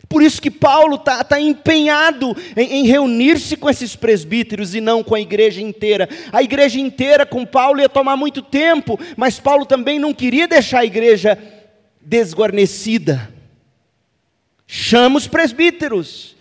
[0.09, 5.05] Por isso que Paulo está tá empenhado em, em reunir-se com esses presbíteros e não
[5.05, 6.09] com a igreja inteira.
[6.33, 10.79] A igreja inteira com Paulo ia tomar muito tempo, mas Paulo também não queria deixar
[10.79, 11.37] a igreja
[12.01, 13.35] desguarnecida.
[14.67, 16.38] Chama os presbíteros,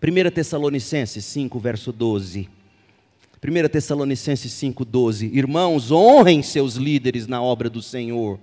[0.00, 2.48] 1 Tessalonicenses 5, verso 12.
[3.42, 5.26] 1 Tessalonicenses 5, 12.
[5.26, 8.38] Irmãos, honrem seus líderes na obra do Senhor.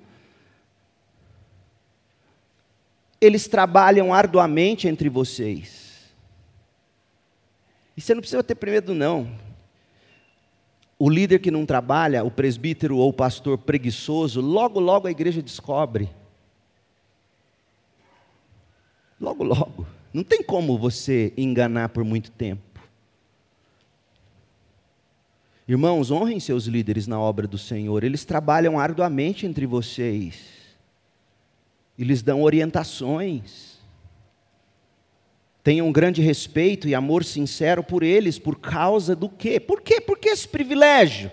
[3.19, 6.13] Eles trabalham arduamente entre vocês.
[7.95, 9.29] E você não precisa ter medo, não.
[10.99, 15.41] O líder que não trabalha, o presbítero ou o pastor preguiçoso, logo, logo a igreja
[15.41, 16.09] descobre.
[19.19, 19.94] Logo, logo.
[20.15, 22.79] Não tem como você enganar por muito tempo.
[25.67, 30.45] Irmãos, honrem seus líderes na obra do Senhor, eles trabalham arduamente entre vocês,
[31.99, 33.77] eles dão orientações.
[35.61, 39.59] Tenham grande respeito e amor sincero por eles, por causa do quê?
[39.59, 39.99] Por quê?
[39.99, 41.29] Por que esse privilégio?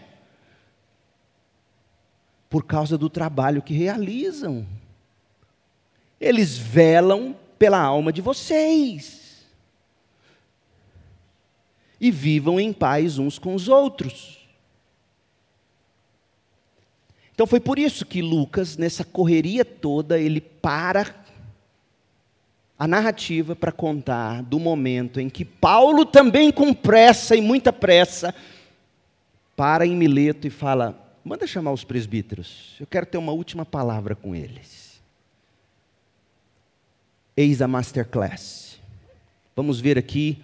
[2.51, 4.67] Por causa do trabalho que realizam.
[6.21, 9.23] Eles velam pela alma de vocês.
[12.01, 14.45] e vivam em paz uns com os outros.
[17.33, 21.15] Então foi por isso que Lucas, nessa correria toda, ele para
[22.77, 28.35] a narrativa para contar do momento em que Paulo, também com pressa e muita pressa,
[29.55, 34.17] para em Mileto e fala: manda chamar os presbíteros, eu quero ter uma última palavra
[34.17, 34.92] com eles.
[37.37, 38.79] Eis a masterclass.
[39.57, 40.39] Vamos ver aqui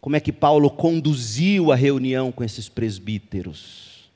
[0.00, 4.10] como é que Paulo conduziu a reunião com esses presbíteros.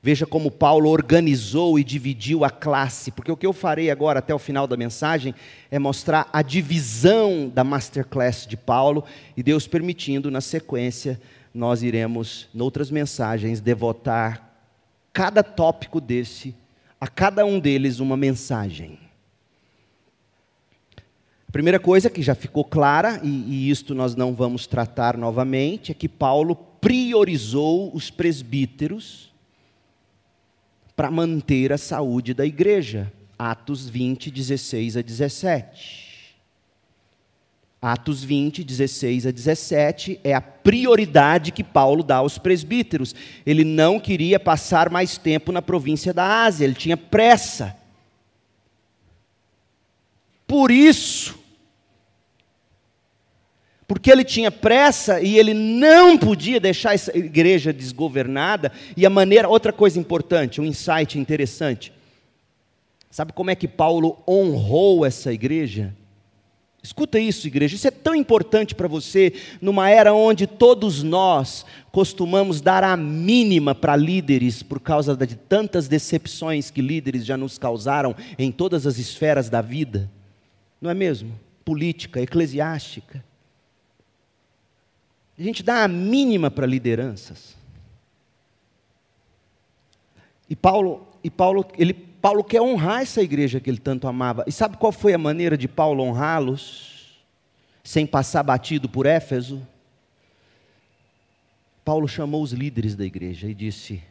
[0.00, 4.32] Veja como Paulo organizou e dividiu a classe, porque o que eu farei agora até
[4.32, 5.34] o final da mensagem
[5.68, 9.04] é mostrar a divisão da masterclass de Paulo
[9.36, 11.20] e Deus permitindo, na sequência,
[11.52, 14.60] nós iremos, noutras mensagens, devotar
[15.12, 16.54] cada tópico desse,
[17.00, 19.05] a cada um deles uma mensagem.
[21.56, 25.94] Primeira coisa que já ficou clara, e, e isto nós não vamos tratar novamente, é
[25.94, 29.32] que Paulo priorizou os presbíteros
[30.94, 33.10] para manter a saúde da igreja.
[33.38, 36.34] Atos 20, 16 a 17.
[37.80, 43.14] Atos 20, 16 a 17 é a prioridade que Paulo dá aos presbíteros.
[43.46, 47.74] Ele não queria passar mais tempo na província da Ásia, ele tinha pressa.
[50.46, 51.45] Por isso,
[53.86, 58.72] porque ele tinha pressa e ele não podia deixar essa igreja desgovernada.
[58.96, 61.92] E a maneira, outra coisa importante, um insight interessante.
[63.10, 65.94] Sabe como é que Paulo honrou essa igreja?
[66.82, 67.74] Escuta isso, igreja.
[67.74, 73.74] Isso é tão importante para você numa era onde todos nós costumamos dar a mínima
[73.74, 78.98] para líderes por causa de tantas decepções que líderes já nos causaram em todas as
[78.98, 80.10] esferas da vida.
[80.80, 81.32] Não é mesmo?
[81.64, 83.24] Política, eclesiástica.
[85.38, 87.54] A gente dá a mínima para lideranças.
[90.48, 94.44] E Paulo, e Paulo, ele, Paulo quer honrar essa igreja que ele tanto amava.
[94.46, 97.24] E sabe qual foi a maneira de Paulo honrá-los?
[97.84, 99.66] Sem passar batido por Éfeso?
[101.84, 104.02] Paulo chamou os líderes da igreja e disse: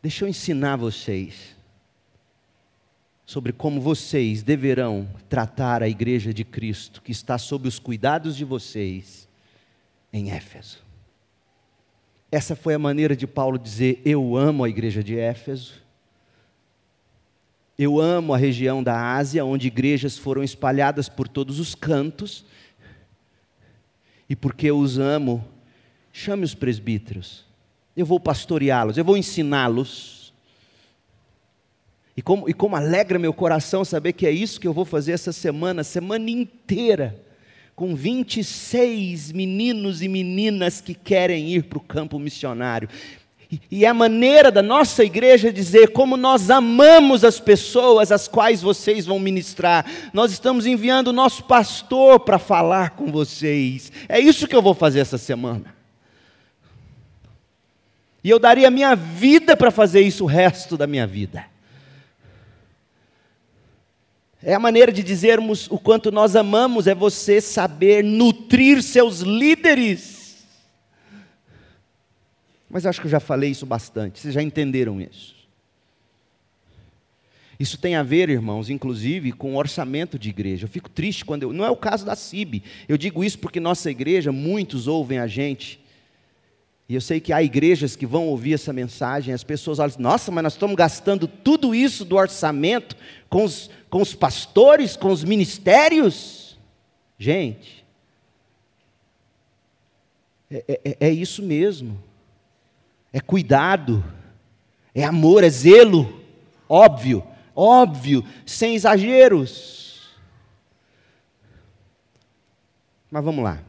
[0.00, 1.54] Deixa eu ensinar vocês
[3.26, 8.44] sobre como vocês deverão tratar a igreja de Cristo, que está sob os cuidados de
[8.44, 9.28] vocês
[10.14, 10.78] em Éfeso.
[12.30, 15.82] Essa foi a maneira de Paulo dizer: Eu amo a igreja de Éfeso.
[17.76, 22.44] Eu amo a região da Ásia, onde igrejas foram espalhadas por todos os cantos.
[24.28, 25.44] E porque eu os amo,
[26.12, 27.44] chame os presbíteros.
[27.96, 30.32] Eu vou pastoreá-los, eu vou ensiná-los.
[32.16, 35.10] E como, e como alegra meu coração saber que é isso que eu vou fazer
[35.10, 37.20] essa semana, semana inteira
[37.74, 42.88] com 26 meninos e meninas que querem ir para o campo missionário.
[43.70, 48.62] E é a maneira da nossa igreja dizer como nós amamos as pessoas às quais
[48.62, 49.84] vocês vão ministrar.
[50.12, 53.92] Nós estamos enviando o nosso pastor para falar com vocês.
[54.08, 55.74] É isso que eu vou fazer essa semana.
[58.22, 61.44] E eu daria a minha vida para fazer isso o resto da minha vida.
[64.46, 70.44] É a maneira de dizermos o quanto nós amamos, é você saber nutrir seus líderes.
[72.68, 75.34] Mas acho que eu já falei isso bastante, vocês já entenderam isso.
[77.58, 80.64] Isso tem a ver, irmãos, inclusive com o orçamento de igreja.
[80.64, 81.52] Eu fico triste quando eu.
[81.52, 82.62] Não é o caso da CIB.
[82.88, 85.80] Eu digo isso porque nossa igreja, muitos ouvem a gente.
[86.88, 90.30] E eu sei que há igrejas que vão ouvir essa mensagem, as pessoas olham, nossa,
[90.30, 92.94] mas nós estamos gastando tudo isso do orçamento
[93.30, 96.58] com os, com os pastores, com os ministérios.
[97.16, 97.86] Gente,
[100.50, 102.02] é, é, é, é isso mesmo.
[103.12, 104.04] É cuidado,
[104.92, 106.20] é amor, é zelo,
[106.68, 110.10] óbvio, óbvio, sem exageros.
[113.08, 113.62] Mas vamos lá.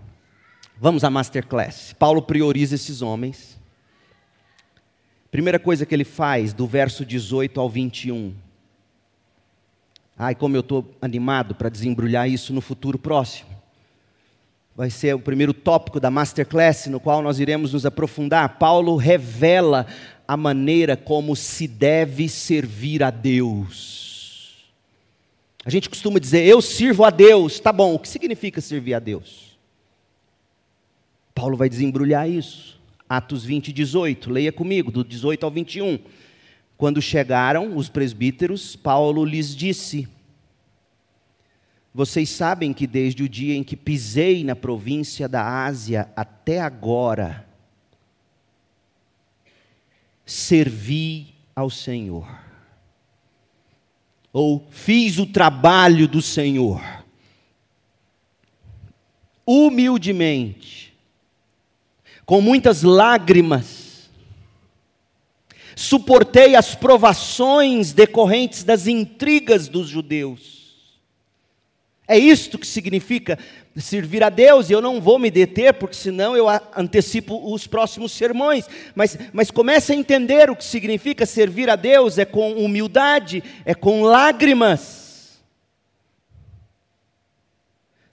[0.75, 1.93] Vamos à masterclass.
[1.93, 3.59] Paulo prioriza esses homens.
[5.29, 8.44] Primeira coisa que ele faz, do verso 18 ao 21.
[10.17, 13.49] Ai, como eu estou animado para desembrulhar isso no futuro próximo.
[14.75, 18.57] Vai ser o primeiro tópico da masterclass no qual nós iremos nos aprofundar.
[18.57, 19.85] Paulo revela
[20.27, 24.65] a maneira como se deve servir a Deus.
[25.65, 27.59] A gente costuma dizer, eu sirvo a Deus.
[27.59, 29.57] Tá bom, o que significa servir a Deus?
[31.33, 32.79] Paulo vai desembrulhar isso.
[33.09, 34.29] Atos 20, 18.
[34.29, 35.99] Leia comigo, do 18 ao 21.
[36.77, 40.07] Quando chegaram os presbíteros, Paulo lhes disse:
[41.93, 47.47] Vocês sabem que desde o dia em que pisei na província da Ásia até agora,
[50.25, 52.27] servi ao Senhor.
[54.33, 56.81] Ou fiz o trabalho do Senhor.
[59.45, 60.93] Humildemente,
[62.25, 63.84] com muitas lágrimas,
[65.75, 70.55] suportei as provações decorrentes das intrigas dos judeus
[72.07, 73.37] é isto que significa
[73.75, 76.45] servir a Deus, e eu não vou me deter, porque senão eu
[76.75, 78.67] antecipo os próximos sermões.
[78.93, 83.73] Mas, mas comece a entender o que significa servir a Deus: é com humildade, é
[83.73, 85.41] com lágrimas.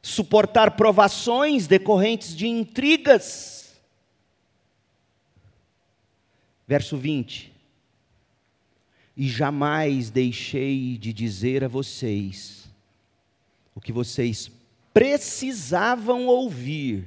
[0.00, 3.76] Suportar provações decorrentes de intrigas.
[6.66, 7.51] Verso 20:
[9.22, 12.68] E jamais deixei de dizer a vocês,
[13.72, 14.50] o que vocês
[14.92, 17.06] precisavam ouvir.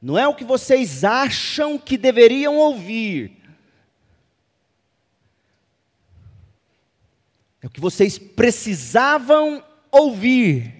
[0.00, 3.36] Não é o que vocês acham que deveriam ouvir.
[7.60, 10.72] É o que vocês precisavam ouvir.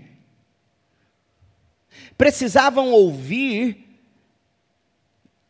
[2.17, 3.92] Precisavam ouvir.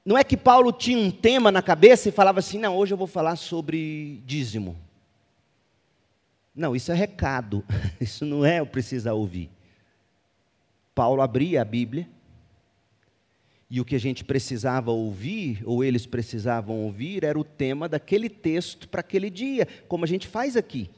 [0.04, 2.98] Não é que Paulo tinha um tema na cabeça e falava assim: não, hoje eu
[2.98, 4.76] vou falar sobre dízimo.
[6.54, 7.64] Não, isso é recado,
[8.00, 9.50] isso não é o precisar ouvir.
[10.94, 12.08] Paulo abria a Bíblia,
[13.70, 18.28] e o que a gente precisava ouvir, ou eles precisavam ouvir, era o tema daquele
[18.28, 20.90] texto para aquele dia, como a gente faz aqui.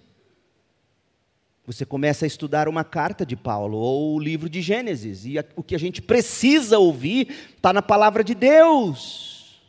[1.66, 5.62] Você começa a estudar uma carta de Paulo, ou o livro de Gênesis, e o
[5.62, 9.62] que a gente precisa ouvir está na palavra de Deus.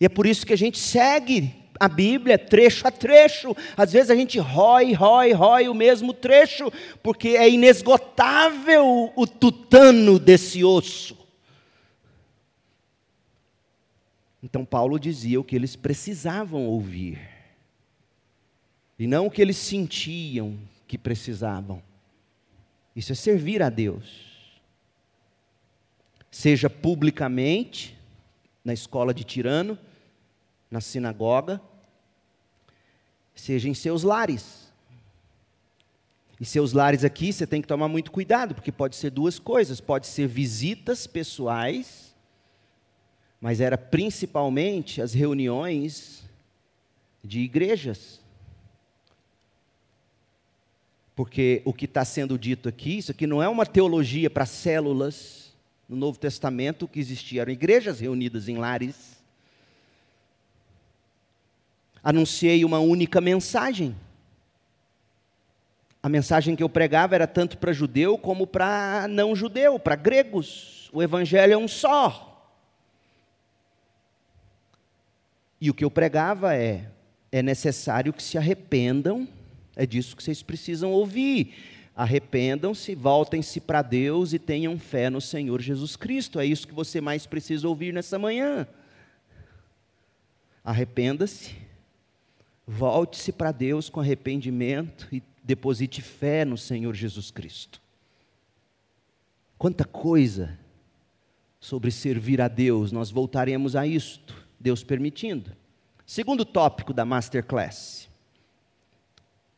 [0.00, 3.54] E é por isso que a gente segue a Bíblia trecho a trecho.
[3.76, 6.72] Às vezes a gente rói, rói, rói o mesmo trecho,
[7.02, 11.18] porque é inesgotável o tutano desse osso.
[14.42, 17.18] Então Paulo dizia o que eles precisavam ouvir,
[18.98, 21.82] e não o que eles sentiam que precisavam.
[22.94, 24.60] Isso é servir a Deus.
[26.30, 27.96] Seja publicamente,
[28.64, 29.78] na escola de tirano,
[30.70, 31.60] na sinagoga,
[33.34, 34.64] seja em seus lares.
[36.40, 39.80] E seus lares aqui você tem que tomar muito cuidado, porque pode ser duas coisas:
[39.80, 42.14] pode ser visitas pessoais,
[43.40, 46.24] mas era principalmente as reuniões
[47.22, 48.23] de igrejas.
[51.14, 55.52] Porque o que está sendo dito aqui, isso aqui não é uma teologia para células.
[55.88, 59.14] No Novo Testamento, que existiam igrejas reunidas em lares
[62.04, 63.96] anunciei uma única mensagem.
[66.02, 70.90] A mensagem que eu pregava era tanto para judeu como para não judeu, para gregos.
[70.92, 72.30] O evangelho é um só.
[75.58, 76.90] E o que eu pregava é:
[77.32, 79.26] é necessário que se arrependam,
[79.76, 81.54] é disso que vocês precisam ouvir.
[81.96, 86.40] Arrependam-se, voltem-se para Deus e tenham fé no Senhor Jesus Cristo.
[86.40, 88.66] É isso que você mais precisa ouvir nessa manhã.
[90.64, 91.54] Arrependa-se,
[92.66, 97.80] Volte-se para Deus com arrependimento e deposite fé no Senhor Jesus Cristo.
[99.58, 100.58] Quanta coisa
[101.60, 105.52] sobre servir a Deus, nós voltaremos a isto, Deus permitindo.
[106.06, 108.08] Segundo tópico da Masterclass.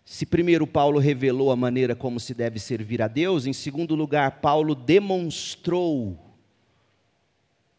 [0.07, 4.41] Se primeiro Paulo revelou a maneira como se deve servir a Deus, em segundo lugar,
[4.41, 6.17] Paulo demonstrou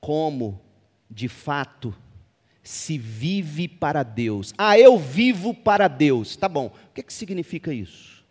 [0.01, 0.59] como,
[1.09, 1.95] de fato,
[2.61, 4.53] se vive para Deus.
[4.57, 6.35] Ah, eu vivo para Deus.
[6.35, 6.65] Tá bom.
[6.65, 8.21] O que, que significa isso?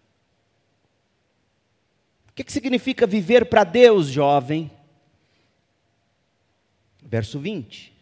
[2.28, 4.70] O que, que significa viver para Deus, jovem?
[7.03, 7.94] Verso 20.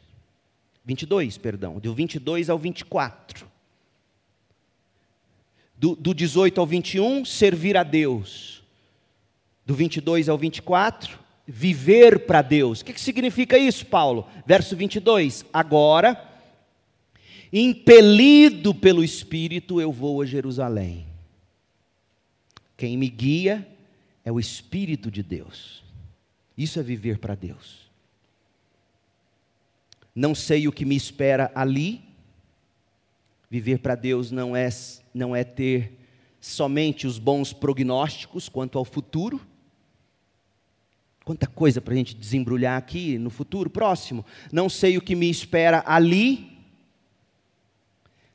[0.84, 1.78] 22, perdão.
[1.78, 3.53] Do 22 ao 24.
[5.84, 8.62] Do, do 18 ao 21, servir a Deus.
[9.66, 12.80] Do 22 ao 24, viver para Deus.
[12.80, 14.26] O que, que significa isso, Paulo?
[14.46, 15.44] Verso 22.
[15.52, 16.26] Agora,
[17.52, 21.06] impelido pelo Espírito, eu vou a Jerusalém.
[22.78, 23.68] Quem me guia
[24.24, 25.84] é o Espírito de Deus.
[26.56, 27.90] Isso é viver para Deus.
[30.14, 32.00] Não sei o que me espera ali.
[33.50, 34.70] Viver para Deus não é,
[35.14, 35.98] não é ter
[36.40, 39.40] somente os bons prognósticos quanto ao futuro
[41.24, 44.24] Quanta coisa para a gente desembrulhar aqui no futuro próximo.
[44.52, 46.58] Não sei o que me espera ali,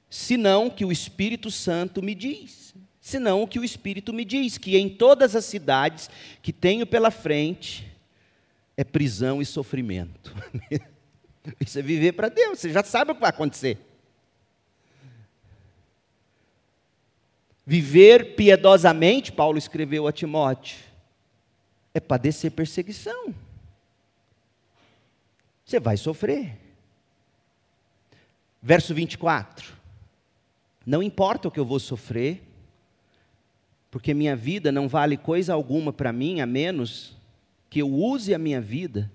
[0.10, 2.74] senão que o Espírito Santo me diz.
[3.00, 6.10] senão o que o Espírito me diz, que em todas as cidades
[6.44, 7.92] que tenho pela frente
[8.78, 10.36] é prisão e sofrimento.
[11.60, 13.78] Isso é viver para Deus, você já sabe o que vai acontecer.
[17.70, 20.76] Viver piedosamente, Paulo escreveu a Timóteo,
[21.94, 23.32] é padecer perseguição.
[25.64, 26.58] Você vai sofrer.
[28.60, 29.72] Verso 24:
[30.84, 32.42] Não importa o que eu vou sofrer,
[33.92, 37.16] porque minha vida não vale coisa alguma para mim, a menos
[37.70, 39.12] que eu use a minha vida.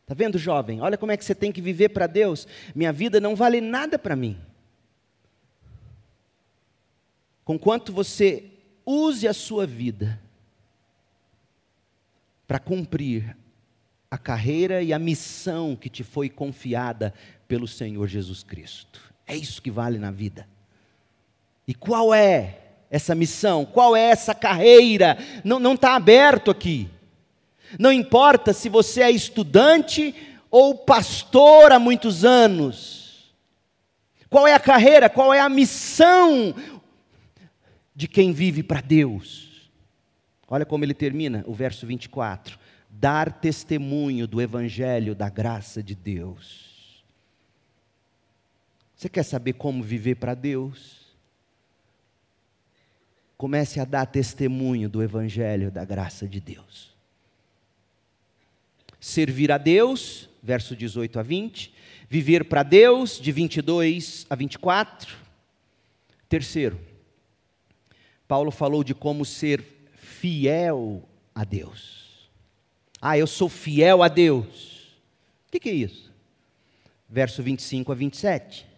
[0.00, 0.80] Está vendo, jovem?
[0.80, 2.48] Olha como é que você tem que viver para Deus.
[2.74, 4.40] Minha vida não vale nada para mim.
[7.50, 8.44] Conquanto você
[8.86, 10.20] use a sua vida
[12.46, 13.36] para cumprir
[14.08, 17.12] a carreira e a missão que te foi confiada
[17.48, 19.00] pelo Senhor Jesus Cristo.
[19.26, 20.46] É isso que vale na vida.
[21.66, 23.64] E qual é essa missão?
[23.64, 25.18] Qual é essa carreira?
[25.42, 26.88] Não está aberto aqui.
[27.80, 30.14] Não importa se você é estudante
[30.52, 33.00] ou pastor há muitos anos.
[34.30, 35.10] Qual é a carreira?
[35.10, 36.54] Qual é a missão?
[38.00, 39.70] De quem vive para Deus.
[40.48, 47.04] Olha como ele termina o verso 24: dar testemunho do evangelho da graça de Deus.
[48.96, 50.98] Você quer saber como viver para Deus?
[53.36, 56.94] Comece a dar testemunho do evangelho da graça de Deus.
[58.98, 61.74] Servir a Deus, verso 18 a 20,
[62.08, 65.16] viver para Deus, de 22 a 24.
[66.28, 66.89] Terceiro,
[68.30, 71.02] Paulo falou de como ser fiel
[71.34, 72.30] a Deus.
[73.02, 75.00] Ah, eu sou fiel a Deus.
[75.48, 76.12] O que, que é isso?
[77.08, 78.68] Verso 25 a 27.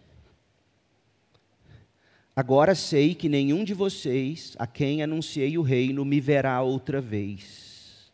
[2.35, 8.11] Agora sei que nenhum de vocês, a quem anunciei o reino, me verá outra vez.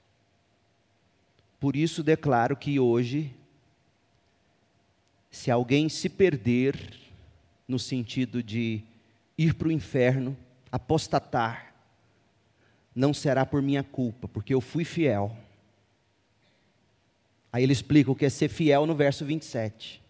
[1.58, 3.34] Por isso declaro que hoje,
[5.32, 6.76] se alguém se perder,
[7.66, 8.84] no sentido de
[9.38, 10.36] ir para o inferno,
[10.72, 11.74] apostatar,
[12.94, 15.36] não será por minha culpa, porque eu fui fiel.
[17.52, 20.02] Aí ele explica o que é ser fiel no verso 27.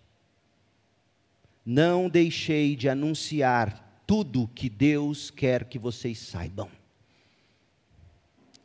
[1.65, 6.69] Não deixei de anunciar tudo que Deus quer que vocês saibam.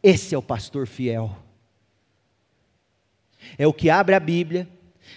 [0.02, 1.36] Esse é o pastor fiel.
[3.58, 4.68] É o que abre a Bíblia,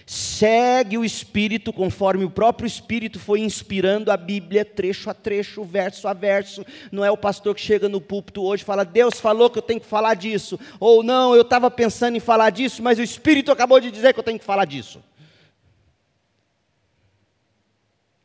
[0.06, 6.08] Segue o Espírito conforme o próprio Espírito foi inspirando a Bíblia, trecho a trecho, verso
[6.08, 6.64] a verso.
[6.90, 9.62] Não é o pastor que chega no púlpito hoje e fala, Deus falou que eu
[9.62, 10.58] tenho que falar disso.
[10.80, 14.18] Ou não, eu estava pensando em falar disso, mas o Espírito acabou de dizer que
[14.18, 15.02] eu tenho que falar disso.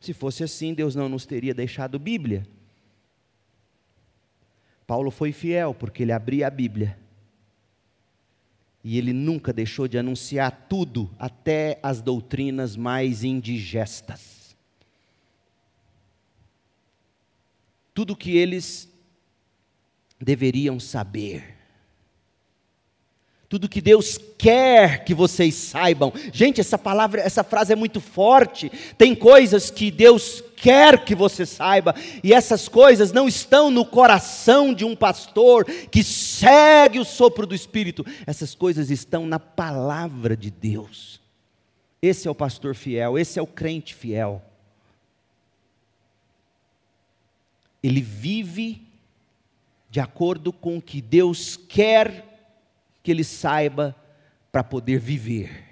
[0.00, 2.46] Se fosse assim, Deus não nos teria deixado Bíblia.
[4.86, 7.03] Paulo foi fiel porque ele abria a Bíblia
[8.84, 14.54] e ele nunca deixou de anunciar tudo, até as doutrinas mais indigestas.
[17.94, 18.92] Tudo que eles
[20.20, 21.53] deveriam saber.
[23.54, 26.12] Tudo que Deus quer que vocês saibam.
[26.32, 28.68] Gente, essa palavra, essa frase é muito forte.
[28.98, 31.94] Tem coisas que Deus quer que você saiba,
[32.24, 37.54] e essas coisas não estão no coração de um pastor que segue o sopro do
[37.54, 38.04] Espírito.
[38.26, 41.20] Essas coisas estão na palavra de Deus.
[42.02, 44.42] Esse é o pastor fiel, esse é o crente fiel.
[47.80, 48.82] Ele vive
[49.88, 52.33] de acordo com o que Deus quer
[53.04, 53.94] que ele saiba
[54.50, 55.62] para poder viver.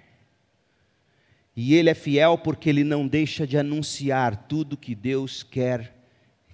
[1.57, 5.97] E ele é fiel porque ele não deixa de anunciar tudo que Deus quer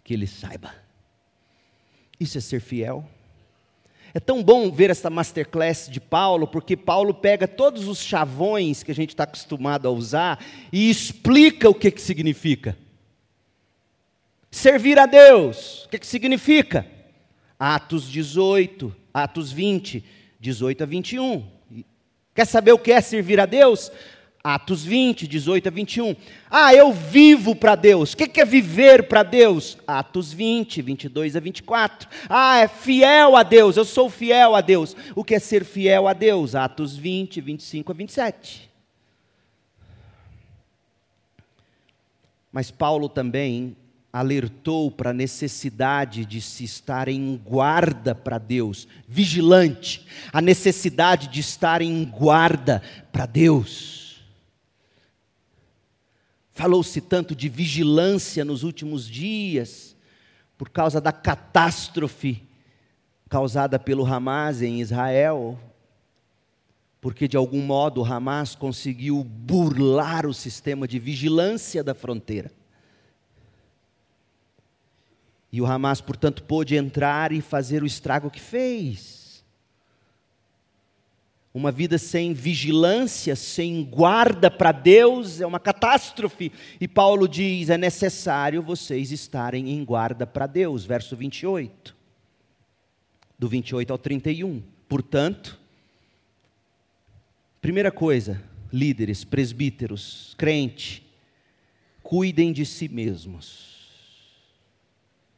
[0.04, 0.72] que ele saiba.
[2.18, 3.04] Isso é ser fiel.
[4.14, 8.90] É tão bom ver essa masterclass de Paulo, porque Paulo pega todos os chavões que
[8.90, 12.76] a gente está acostumado a usar e explica o que, que significa.
[14.50, 16.86] Servir a Deus, o que, que significa?
[17.58, 20.04] Atos 18, Atos 20,
[20.40, 21.44] 18 a 21.
[22.34, 23.90] Quer saber o que é servir a Deus?
[24.42, 26.16] Atos 20, 18 a 21.
[26.48, 28.12] Ah, eu vivo para Deus.
[28.12, 29.76] O que é viver para Deus?
[29.86, 32.08] Atos 20, 22 a 24.
[32.28, 33.76] Ah, é fiel a Deus.
[33.76, 34.96] Eu sou fiel a Deus.
[35.14, 36.54] O que é ser fiel a Deus?
[36.54, 38.70] Atos 20, 25 a 27.
[42.52, 43.76] Mas Paulo também
[44.18, 51.40] alertou para a necessidade de se estar em guarda para Deus, vigilante, a necessidade de
[51.40, 54.24] estar em guarda para Deus.
[56.50, 59.96] Falou-se tanto de vigilância nos últimos dias,
[60.56, 62.42] por causa da catástrofe
[63.28, 65.56] causada pelo Hamas em Israel,
[67.00, 72.57] porque de algum modo o Hamas conseguiu burlar o sistema de vigilância da fronteira.
[75.50, 79.42] E o Hamas, portanto, pôde entrar e fazer o estrago que fez.
[81.54, 86.52] Uma vida sem vigilância, sem guarda para Deus, é uma catástrofe.
[86.78, 90.84] E Paulo diz: é necessário vocês estarem em guarda para Deus.
[90.84, 91.96] Verso 28.
[93.38, 94.62] Do 28 ao 31.
[94.86, 95.58] Portanto,
[97.62, 101.06] primeira coisa, líderes, presbíteros, crente,
[102.02, 103.77] cuidem de si mesmos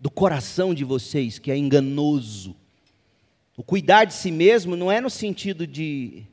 [0.01, 2.57] do coração de vocês, que é enganoso.
[3.57, 6.24] O cuidar de si mesmo não é no sentido de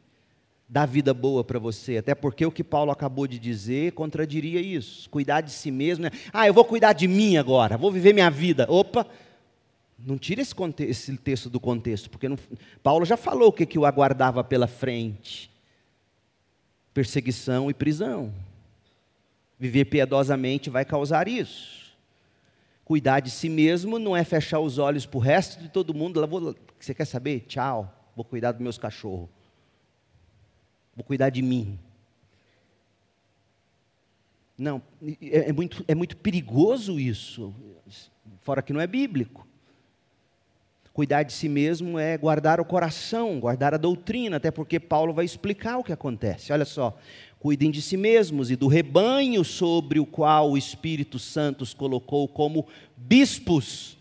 [0.70, 5.09] dar vida boa para você, até porque o que Paulo acabou de dizer contradiria isso.
[5.09, 8.30] Cuidar de si mesmo é, ah, eu vou cuidar de mim agora, vou viver minha
[8.30, 8.65] vida.
[8.70, 9.05] Opa,
[9.99, 12.38] não tira esse, esse texto do contexto, porque não,
[12.82, 15.51] Paulo já falou o que, que o aguardava pela frente:
[16.93, 18.34] perseguição e prisão.
[19.59, 21.86] Viver piedosamente vai causar isso.
[22.88, 26.25] Cuidar de si mesmo não é fechar os olhos para o resto de todo mundo.
[26.25, 27.41] Vou, você quer saber?
[27.41, 29.27] Tchau, vou cuidar dos meus cachorros.
[30.95, 31.77] Vou cuidar de mim.
[34.57, 34.81] Não,
[35.21, 37.53] é, é, muito, é muito perigoso isso,
[38.39, 39.45] fora que não é bíblico.
[40.93, 45.25] Cuidar de si mesmo é guardar o coração, guardar a doutrina, até porque Paulo vai
[45.25, 46.53] explicar o que acontece.
[46.53, 46.97] Olha só,
[47.39, 52.27] Cuidem de si mesmos e do rebanho sobre o qual o Espírito Santo os colocou
[52.27, 53.95] como bispos.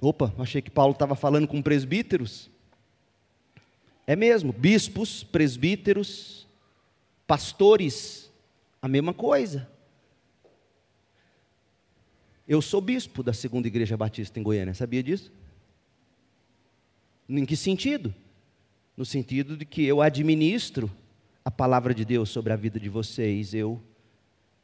[0.00, 2.50] Opa, achei que Paulo estava falando com presbíteros.
[4.06, 6.46] É mesmo, bispos, presbíteros,
[7.26, 8.30] pastores,
[8.80, 9.68] a mesma coisa.
[12.46, 15.32] Eu sou bispo da segunda igreja batista em Goiânia, sabia disso?
[17.28, 18.14] Em que sentido?
[18.96, 20.90] No sentido de que eu administro
[21.44, 23.54] a palavra de Deus sobre a vida de vocês.
[23.54, 23.82] Eu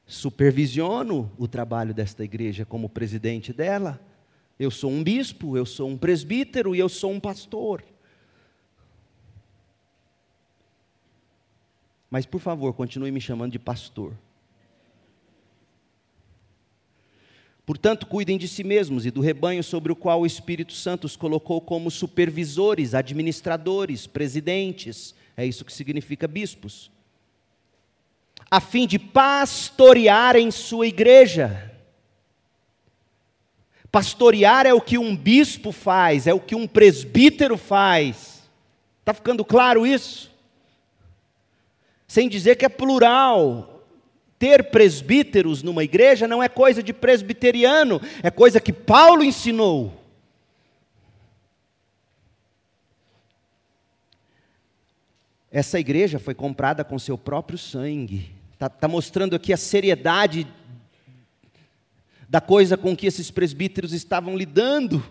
[0.06, 4.00] supervisiono o trabalho desta igreja como presidente dela.
[4.58, 7.84] Eu sou um bispo, eu sou um presbítero e eu sou um pastor.
[12.10, 14.14] Mas por favor, continue me chamando de pastor.
[17.66, 21.16] Portanto, cuidem de si mesmos e do rebanho sobre o qual o Espírito Santo os
[21.16, 26.90] colocou como supervisores, administradores, presidentes, é isso que significa bispos.
[28.50, 31.72] A fim de pastorear em sua igreja.
[33.92, 38.42] Pastorear é o que um bispo faz, é o que um presbítero faz.
[38.98, 40.28] Está ficando claro isso?
[42.08, 43.84] Sem dizer que é plural.
[44.40, 49.97] Ter presbíteros numa igreja não é coisa de presbiteriano, é coisa que Paulo ensinou.
[55.58, 58.30] Essa igreja foi comprada com seu próprio sangue.
[58.52, 60.46] Está tá mostrando aqui a seriedade
[62.28, 65.04] da coisa com que esses presbíteros estavam lidando.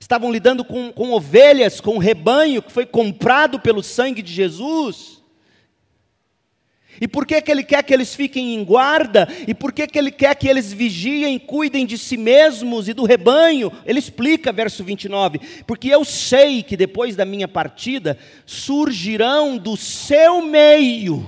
[0.00, 5.21] Estavam lidando com, com ovelhas, com rebanho que foi comprado pelo sangue de Jesus.
[7.00, 9.28] E por que, que ele quer que eles fiquem em guarda?
[9.46, 13.04] E por que, que ele quer que eles vigiem, cuidem de si mesmos e do
[13.04, 13.72] rebanho?
[13.84, 20.42] Ele explica, verso 29, porque eu sei que depois da minha partida surgirão do seu
[20.42, 21.26] meio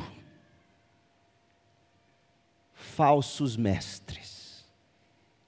[2.94, 4.64] falsos mestres.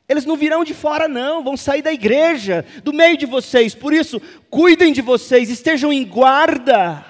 [0.09, 3.75] Eles não virão de fora, não, vão sair da igreja, do meio de vocês.
[3.75, 7.05] Por isso, cuidem de vocês, estejam em guarda.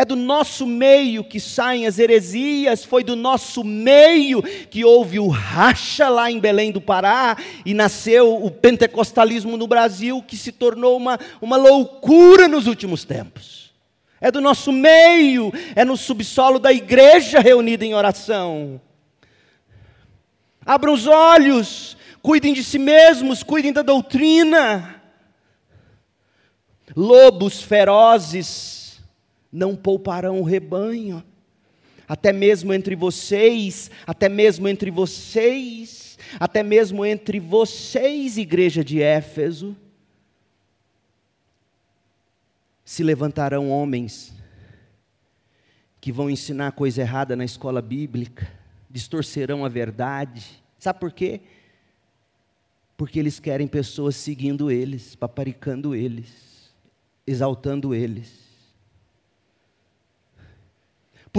[0.00, 4.40] É do nosso meio que saem as heresias, foi do nosso meio
[4.70, 7.36] que houve o racha lá em Belém do Pará
[7.66, 13.74] e nasceu o pentecostalismo no Brasil, que se tornou uma, uma loucura nos últimos tempos.
[14.20, 18.80] É do nosso meio, é no subsolo da igreja reunida em oração.
[20.64, 25.02] Abram os olhos, cuidem de si mesmos, cuidem da doutrina.
[26.94, 28.77] Lobos ferozes
[29.52, 31.22] não pouparão o rebanho.
[32.06, 39.76] Até mesmo entre vocês, até mesmo entre vocês, até mesmo entre vocês, igreja de Éfeso,
[42.84, 44.32] se levantarão homens
[46.00, 48.50] que vão ensinar coisa errada na escola bíblica,
[48.88, 50.62] distorcerão a verdade.
[50.78, 51.42] Sabe por quê?
[52.96, 56.72] Porque eles querem pessoas seguindo eles, paparicando eles,
[57.26, 58.37] exaltando eles.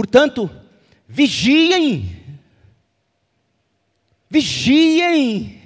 [0.00, 0.48] Portanto,
[1.06, 2.16] vigiem.
[4.30, 5.60] Vigiem.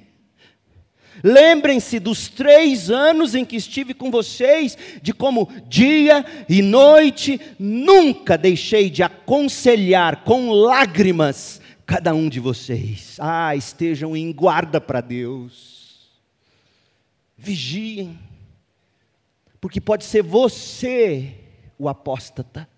[1.23, 8.37] Lembrem-se dos três anos em que estive com vocês, de como dia e noite nunca
[8.37, 13.17] deixei de aconselhar com lágrimas cada um de vocês.
[13.21, 16.11] Ah, estejam em guarda para Deus.
[17.39, 18.19] Vigiem,
[19.61, 21.37] porque pode ser você
[21.79, 22.74] o apóstata.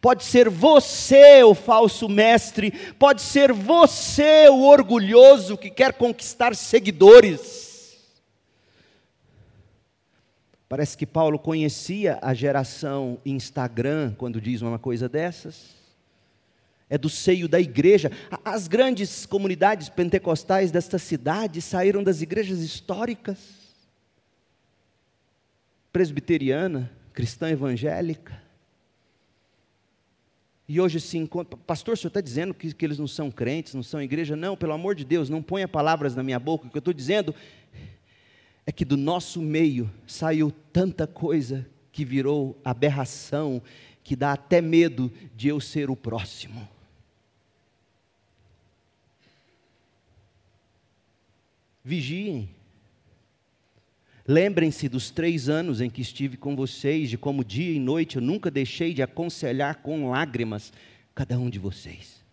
[0.00, 7.72] Pode ser você o falso mestre, pode ser você o orgulhoso que quer conquistar seguidores.
[10.68, 15.74] Parece que Paulo conhecia a geração Instagram quando diz uma coisa dessas.
[16.88, 18.10] É do seio da igreja.
[18.44, 23.38] As grandes comunidades pentecostais desta cidade saíram das igrejas históricas
[25.92, 28.43] presbiteriana, cristã evangélica
[30.66, 33.74] e hoje se encontra, pastor, o senhor está dizendo que, que eles não são crentes,
[33.74, 34.34] não são igreja?
[34.34, 36.66] Não, pelo amor de Deus, não ponha palavras na minha boca.
[36.66, 37.34] O que eu estou dizendo
[38.66, 43.60] é que do nosso meio saiu tanta coisa que virou aberração,
[44.02, 46.66] que dá até medo de eu ser o próximo.
[51.84, 52.48] Vigiem.
[54.26, 58.22] Lembrem-se dos três anos em que estive com vocês, de como dia e noite eu
[58.22, 60.72] nunca deixei de aconselhar com lágrimas
[61.14, 62.24] cada um de vocês.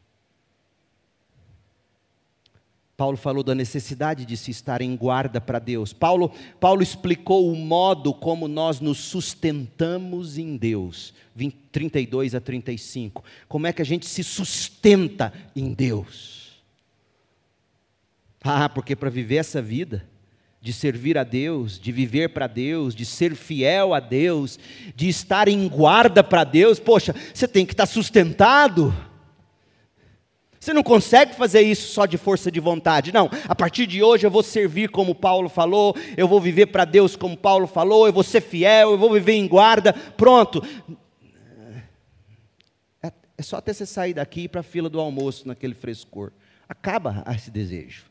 [2.95, 5.91] Paulo falou da necessidade de se estar em guarda para Deus.
[5.91, 11.11] Paulo, Paulo explicou o modo como nós nos sustentamos em Deus.
[11.35, 13.23] 20, 32 a 35.
[13.47, 16.63] Como é que a gente se sustenta em Deus?
[18.43, 20.07] Ah, porque para viver essa vida,
[20.61, 24.59] de servir a Deus, de viver para Deus, de ser fiel a Deus,
[24.95, 28.93] de estar em guarda para Deus, poxa, você tem que estar sustentado.
[30.59, 33.27] Você não consegue fazer isso só de força de vontade, não.
[33.49, 37.15] A partir de hoje eu vou servir como Paulo falou, eu vou viver para Deus
[37.15, 40.63] como Paulo falou, eu vou ser fiel, eu vou viver em guarda, pronto.
[43.01, 46.31] É, é só até você sair daqui para a fila do almoço naquele frescor.
[46.69, 48.10] Acaba esse desejo.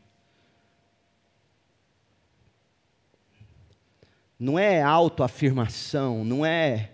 [4.40, 6.92] Não é autoafirmação, não é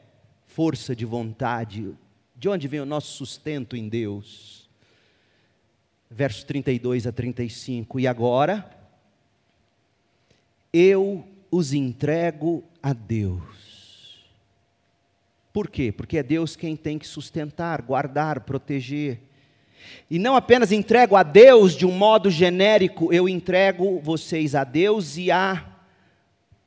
[0.49, 1.94] força de vontade.
[2.34, 4.68] De onde vem o nosso sustento em Deus?
[6.11, 8.01] Versos 32 a 35.
[8.01, 8.68] E agora,
[10.72, 14.26] eu os entrego a Deus.
[15.53, 15.92] Por quê?
[15.92, 19.20] Porque é Deus quem tem que sustentar, guardar, proteger.
[20.11, 25.16] E não apenas entrego a Deus de um modo genérico, eu entrego vocês a Deus
[25.16, 25.76] e a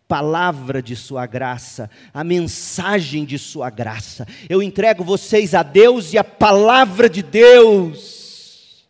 [0.09, 4.27] palavra de Sua graça, a mensagem de Sua graça.
[4.49, 8.87] Eu entrego vocês a Deus e a palavra de Deus.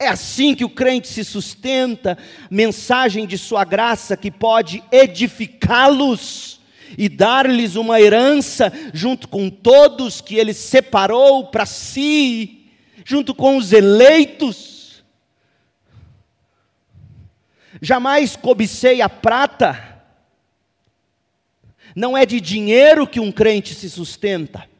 [0.00, 2.18] É assim que o crente se sustenta,
[2.50, 6.60] mensagem de Sua graça que pode edificá-los
[6.98, 12.66] e dar-lhes uma herança junto com todos que Ele separou para si,
[13.04, 15.04] junto com os eleitos.
[17.80, 19.91] Jamais cobicei a prata,
[21.94, 24.70] não é de dinheiro que um crente se sustenta.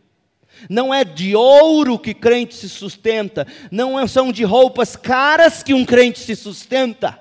[0.68, 3.46] Não é de ouro que crente se sustenta.
[3.70, 7.18] Não é, são de roupas caras que um crente se sustenta.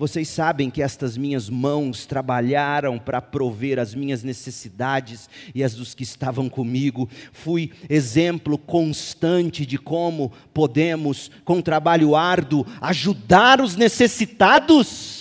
[0.00, 5.92] Vocês sabem que estas minhas mãos trabalharam para prover as minhas necessidades e as dos
[5.92, 7.06] que estavam comigo.
[7.34, 15.19] Fui exemplo constante de como podemos, com trabalho árduo, ajudar os necessitados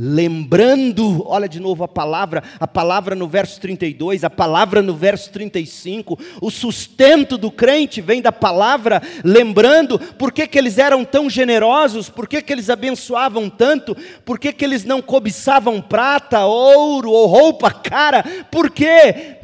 [0.00, 5.32] lembrando, olha de novo a palavra, a palavra no verso 32, a palavra no verso
[5.32, 11.28] 35, o sustento do crente vem da palavra, lembrando por que, que eles eram tão
[11.28, 17.10] generosos, por que, que eles abençoavam tanto, por que, que eles não cobiçavam prata, ouro
[17.10, 18.22] ou roupa cara,
[18.52, 19.38] por quê?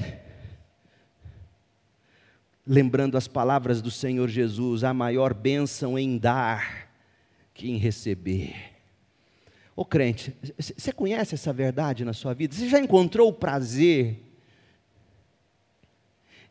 [2.64, 6.86] Lembrando as palavras do Senhor Jesus, a maior bênção em dar
[7.52, 8.73] que em receber.
[9.76, 12.54] Ô crente, você conhece essa verdade na sua vida?
[12.54, 14.20] Você já encontrou o prazer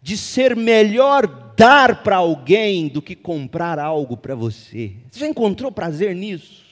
[0.01, 4.97] de ser melhor dar para alguém do que comprar algo para você?
[5.09, 6.63] Você já encontrou prazer nisso?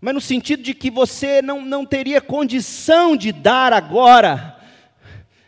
[0.00, 4.58] Mas no sentido de que você não, não teria condição de dar agora,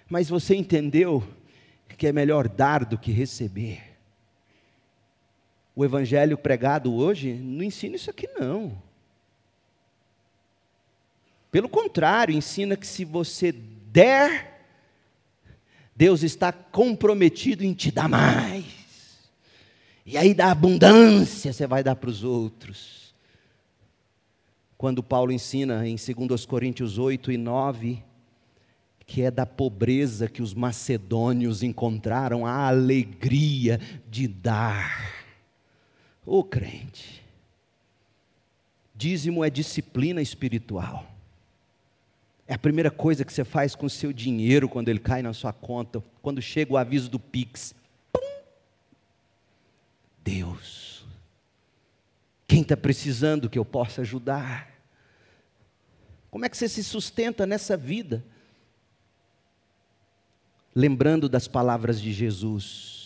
[0.08, 1.22] mas você entendeu
[1.96, 3.89] que é melhor dar do que receber
[5.80, 8.76] o evangelho pregado hoje não ensina isso aqui não.
[11.50, 14.60] Pelo contrário, ensina que se você der,
[15.96, 18.66] Deus está comprometido em te dar mais.
[20.04, 23.14] E aí, da abundância, você vai dar para os outros.
[24.76, 28.04] Quando Paulo ensina em 2 Coríntios 8 e 9,
[29.06, 35.19] que é da pobreza que os macedônios encontraram a alegria de dar.
[36.32, 37.24] Ô crente,
[38.94, 41.04] dízimo é disciplina espiritual.
[42.46, 45.32] É a primeira coisa que você faz com o seu dinheiro quando ele cai na
[45.32, 47.74] sua conta, quando chega o aviso do Pix.
[48.12, 48.20] Pum!
[50.22, 51.04] Deus,
[52.46, 54.70] quem está precisando que eu possa ajudar?
[56.30, 58.24] Como é que você se sustenta nessa vida?
[60.72, 62.99] Lembrando das palavras de Jesus,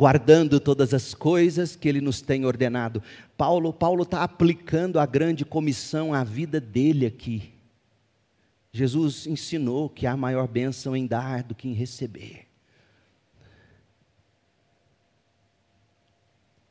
[0.00, 3.02] guardando todas as coisas que Ele nos tem ordenado.
[3.36, 7.52] Paulo Paulo está aplicando a grande comissão à vida dele aqui.
[8.72, 12.46] Jesus ensinou que há maior bênção em dar do que em receber.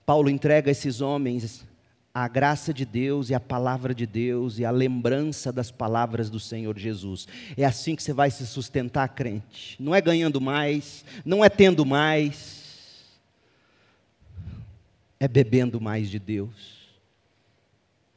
[0.08, 1.68] Paulo entrega esses homens
[2.12, 6.40] a graça de Deus e a palavra de Deus e a lembrança das palavras do
[6.40, 7.28] Senhor Jesus.
[7.56, 9.76] É assim que você vai se sustentar, crente.
[9.80, 12.69] Não é ganhando mais, não é tendo mais,
[15.20, 16.80] é bebendo mais de Deus.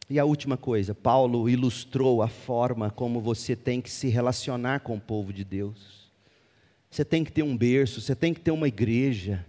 [0.09, 4.97] E a última coisa, Paulo ilustrou a forma como você tem que se relacionar com
[4.97, 6.11] o povo de Deus.
[6.91, 9.45] Você tem que ter um berço, você tem que ter uma igreja.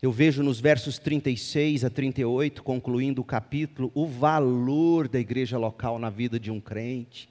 [0.00, 5.98] Eu vejo nos versos 36 a 38, concluindo o capítulo, o valor da igreja local
[5.98, 7.28] na vida de um crente.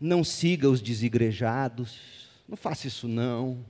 [0.00, 2.00] Não siga os desigrejados,
[2.48, 3.64] não faça isso não.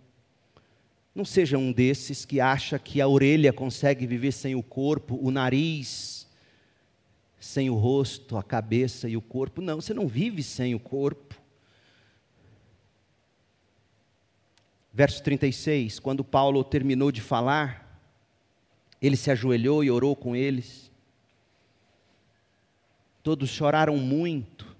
[1.16, 5.30] Não seja um desses que acha que a orelha consegue viver sem o corpo, o
[5.30, 6.28] nariz
[7.40, 9.62] sem o rosto, a cabeça e o corpo.
[9.62, 11.34] Não, você não vive sem o corpo.
[14.92, 17.98] Verso 36, quando Paulo terminou de falar,
[19.00, 20.90] ele se ajoelhou e orou com eles.
[23.22, 24.76] Todos choraram muito,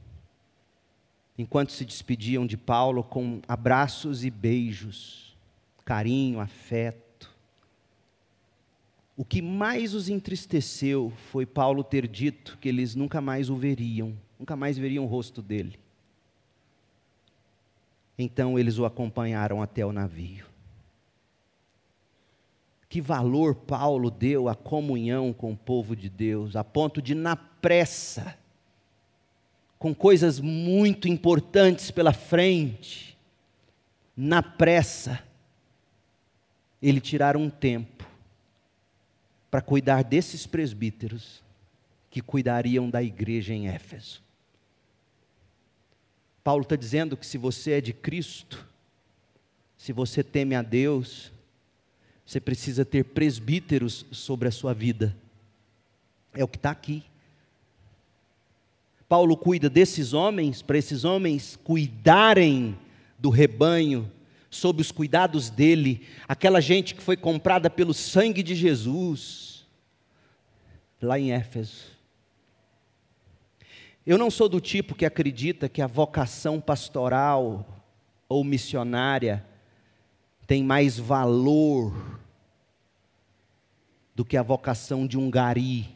[1.38, 5.25] enquanto se despediam de Paulo com abraços e beijos
[5.86, 7.34] carinho, afeto.
[9.16, 14.14] O que mais os entristeceu foi Paulo ter dito que eles nunca mais o veriam,
[14.38, 15.78] nunca mais veriam o rosto dele.
[18.18, 20.44] Então eles o acompanharam até o navio.
[22.88, 27.36] Que valor Paulo deu à comunhão com o povo de Deus, a ponto de, na
[27.36, 28.36] pressa,
[29.78, 33.16] com coisas muito importantes pela frente,
[34.16, 35.22] na pressa,
[36.88, 38.08] ele tirar um tempo
[39.50, 41.42] para cuidar desses presbíteros
[42.08, 44.22] que cuidariam da igreja em Éfeso.
[46.44, 48.64] Paulo está dizendo que se você é de Cristo,
[49.76, 51.32] se você teme a Deus,
[52.24, 55.16] você precisa ter presbíteros sobre a sua vida.
[56.34, 57.02] É o que está aqui.
[59.08, 62.78] Paulo cuida desses homens, para esses homens cuidarem
[63.18, 64.10] do rebanho
[64.50, 69.66] sob os cuidados dele, aquela gente que foi comprada pelo sangue de Jesus,
[71.00, 71.96] lá em Éfeso.
[74.06, 77.66] Eu não sou do tipo que acredita que a vocação pastoral
[78.28, 79.44] ou missionária
[80.46, 82.20] tem mais valor
[84.14, 85.88] do que a vocação de um gari.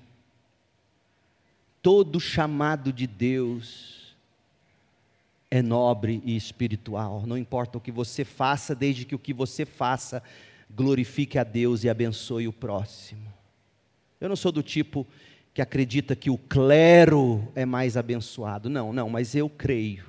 [1.81, 4.00] Todo chamado de Deus
[5.51, 7.27] é nobre e espiritual.
[7.27, 10.23] Não importa o que você faça, desde que o que você faça
[10.71, 13.33] glorifique a Deus e abençoe o próximo.
[14.21, 15.07] Eu não sou do tipo
[15.53, 18.71] que acredita que o clero é mais abençoado.
[18.71, 20.05] Não, não, mas eu creio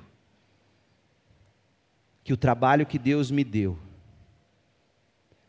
[2.22, 3.76] que o trabalho que Deus me deu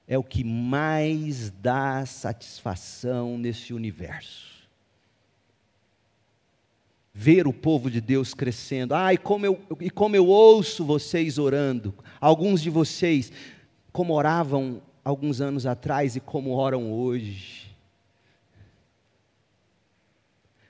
[0.07, 4.52] é o que mais dá satisfação nesse universo
[7.13, 8.95] ver o povo de Deus crescendo.
[8.95, 13.31] Ah, e como eu, e como eu ouço vocês orando, alguns de vocês,
[13.91, 17.61] como oravam alguns anos atrás e como oram hoje.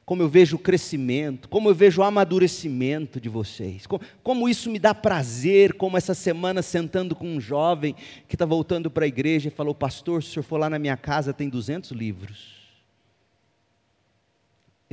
[0.05, 4.69] Como eu vejo o crescimento, como eu vejo o amadurecimento de vocês, como, como isso
[4.69, 7.95] me dá prazer, como essa semana sentando com um jovem
[8.27, 10.77] que está voltando para a igreja e falou: Pastor, se o senhor for lá na
[10.77, 12.62] minha casa, tem 200 livros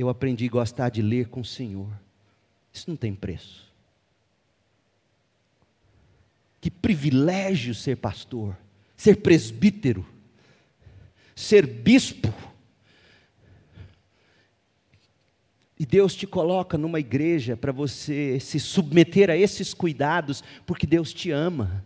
[0.01, 1.87] eu aprendi a gostar de ler com o Senhor.
[2.73, 3.71] Isso não tem preço.
[6.59, 8.57] Que privilégio ser pastor,
[8.97, 10.05] ser presbítero,
[11.35, 12.33] ser bispo.
[15.77, 21.13] E Deus te coloca numa igreja para você se submeter a esses cuidados, porque Deus
[21.13, 21.83] te ama.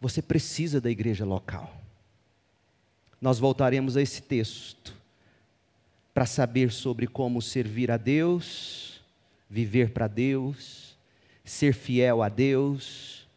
[0.00, 1.82] Você precisa da igreja local.
[3.20, 4.96] Nós voltaremos a esse texto
[6.16, 9.02] para saber sobre como servir a Deus,
[9.50, 10.96] viver para Deus,
[11.44, 13.28] ser fiel a Deus,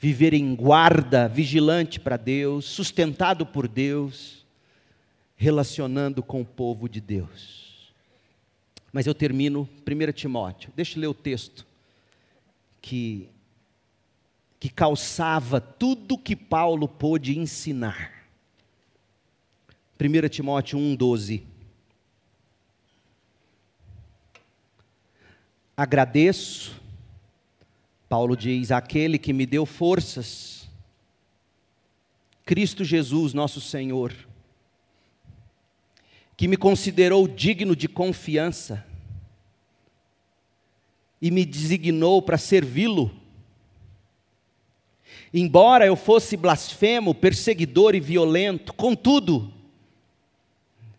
[0.00, 4.44] viver em guarda, vigilante para Deus, sustentado por Deus,
[5.36, 7.92] relacionando com o povo de Deus.
[8.92, 11.64] Mas eu termino 1 Timóteo, deixa eu ler o texto
[12.80, 13.28] que
[14.58, 18.26] que calçava tudo que Paulo pôde ensinar.
[20.00, 21.51] 1 Timóteo 1,12.
[25.76, 26.80] Agradeço,
[28.08, 30.68] Paulo diz, aquele que me deu forças,
[32.44, 34.14] Cristo Jesus, nosso Senhor,
[36.36, 38.84] que me considerou digno de confiança
[41.20, 43.10] e me designou para servi-lo.
[45.32, 49.52] Embora eu fosse blasfemo, perseguidor e violento, contudo,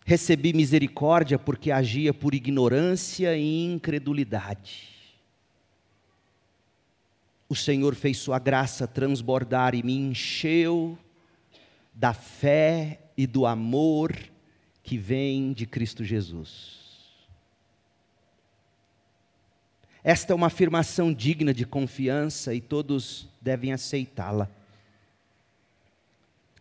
[0.04, 4.90] recebi misericórdia porque agia por ignorância e incredulidade.
[7.48, 10.98] O Senhor fez Sua graça transbordar e me encheu
[11.94, 14.14] da fé e do amor
[14.82, 16.84] que vem de Cristo Jesus.
[20.02, 24.50] Esta é uma afirmação digna de confiança e todos devem aceitá-la.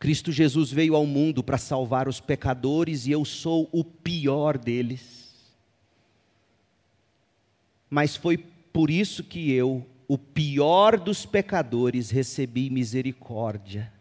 [0.03, 5.33] Cristo Jesus veio ao mundo para salvar os pecadores e eu sou o pior deles.
[7.89, 13.93] Mas foi por isso que eu, o pior dos pecadores, recebi misericórdia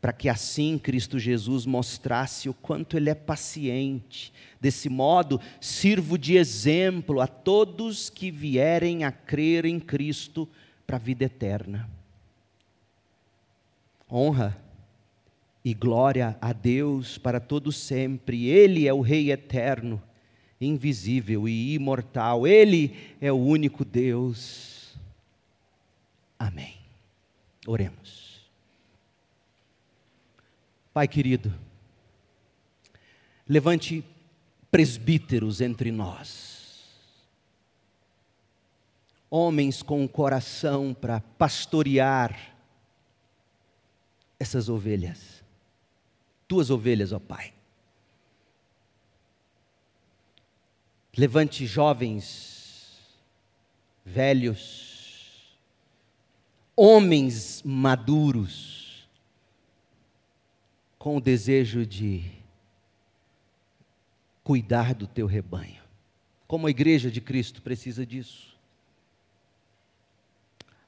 [0.00, 4.32] para que assim Cristo Jesus mostrasse o quanto Ele é paciente.
[4.58, 10.48] Desse modo, sirvo de exemplo a todos que vierem a crer em Cristo
[10.86, 11.86] para a vida eterna.
[14.10, 14.56] Honra
[15.64, 18.46] e glória a Deus para todo sempre.
[18.46, 20.00] Ele é o Rei eterno,
[20.60, 22.46] invisível e imortal.
[22.46, 24.96] Ele é o único Deus.
[26.38, 26.76] Amém.
[27.66, 28.48] Oremos.
[30.94, 31.52] Pai querido,
[33.46, 34.04] levante
[34.70, 36.86] presbíteros entre nós,
[39.28, 42.55] homens com o coração para pastorear
[44.38, 45.44] essas ovelhas,
[46.46, 47.52] tuas ovelhas, ó Pai.
[51.16, 53.00] Levante jovens,
[54.04, 55.56] velhos,
[56.76, 59.08] homens maduros,
[60.98, 62.30] com o desejo de
[64.42, 65.82] cuidar do teu rebanho.
[66.46, 68.55] Como a igreja de Cristo precisa disso.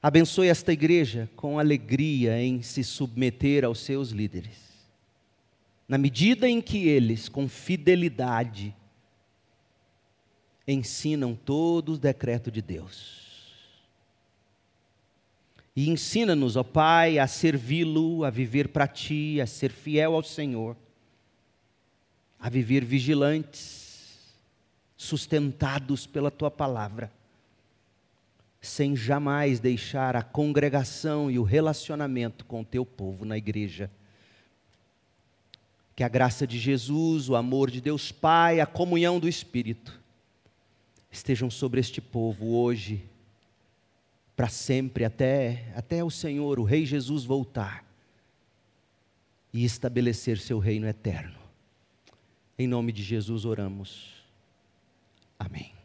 [0.01, 4.69] Abençoe esta igreja com alegria em se submeter aos seus líderes.
[5.87, 8.73] Na medida em que eles, com fidelidade,
[10.65, 13.27] ensinam todo o decreto de Deus.
[15.75, 20.77] E ensina-nos, ó Pai, a servi-lo, a viver para ti, a ser fiel ao Senhor,
[22.39, 24.37] a viver vigilantes,
[24.95, 27.11] sustentados pela tua palavra,
[28.61, 33.89] sem jamais deixar a congregação e o relacionamento com o teu povo na igreja.
[35.95, 39.99] Que a graça de Jesus, o amor de Deus Pai, a comunhão do Espírito
[41.11, 43.03] estejam sobre este povo hoje
[44.35, 47.83] para sempre, até, até o Senhor, o Rei Jesus, voltar
[49.51, 51.37] e estabelecer seu reino eterno.
[52.57, 54.13] Em nome de Jesus oramos.
[55.37, 55.78] Amém.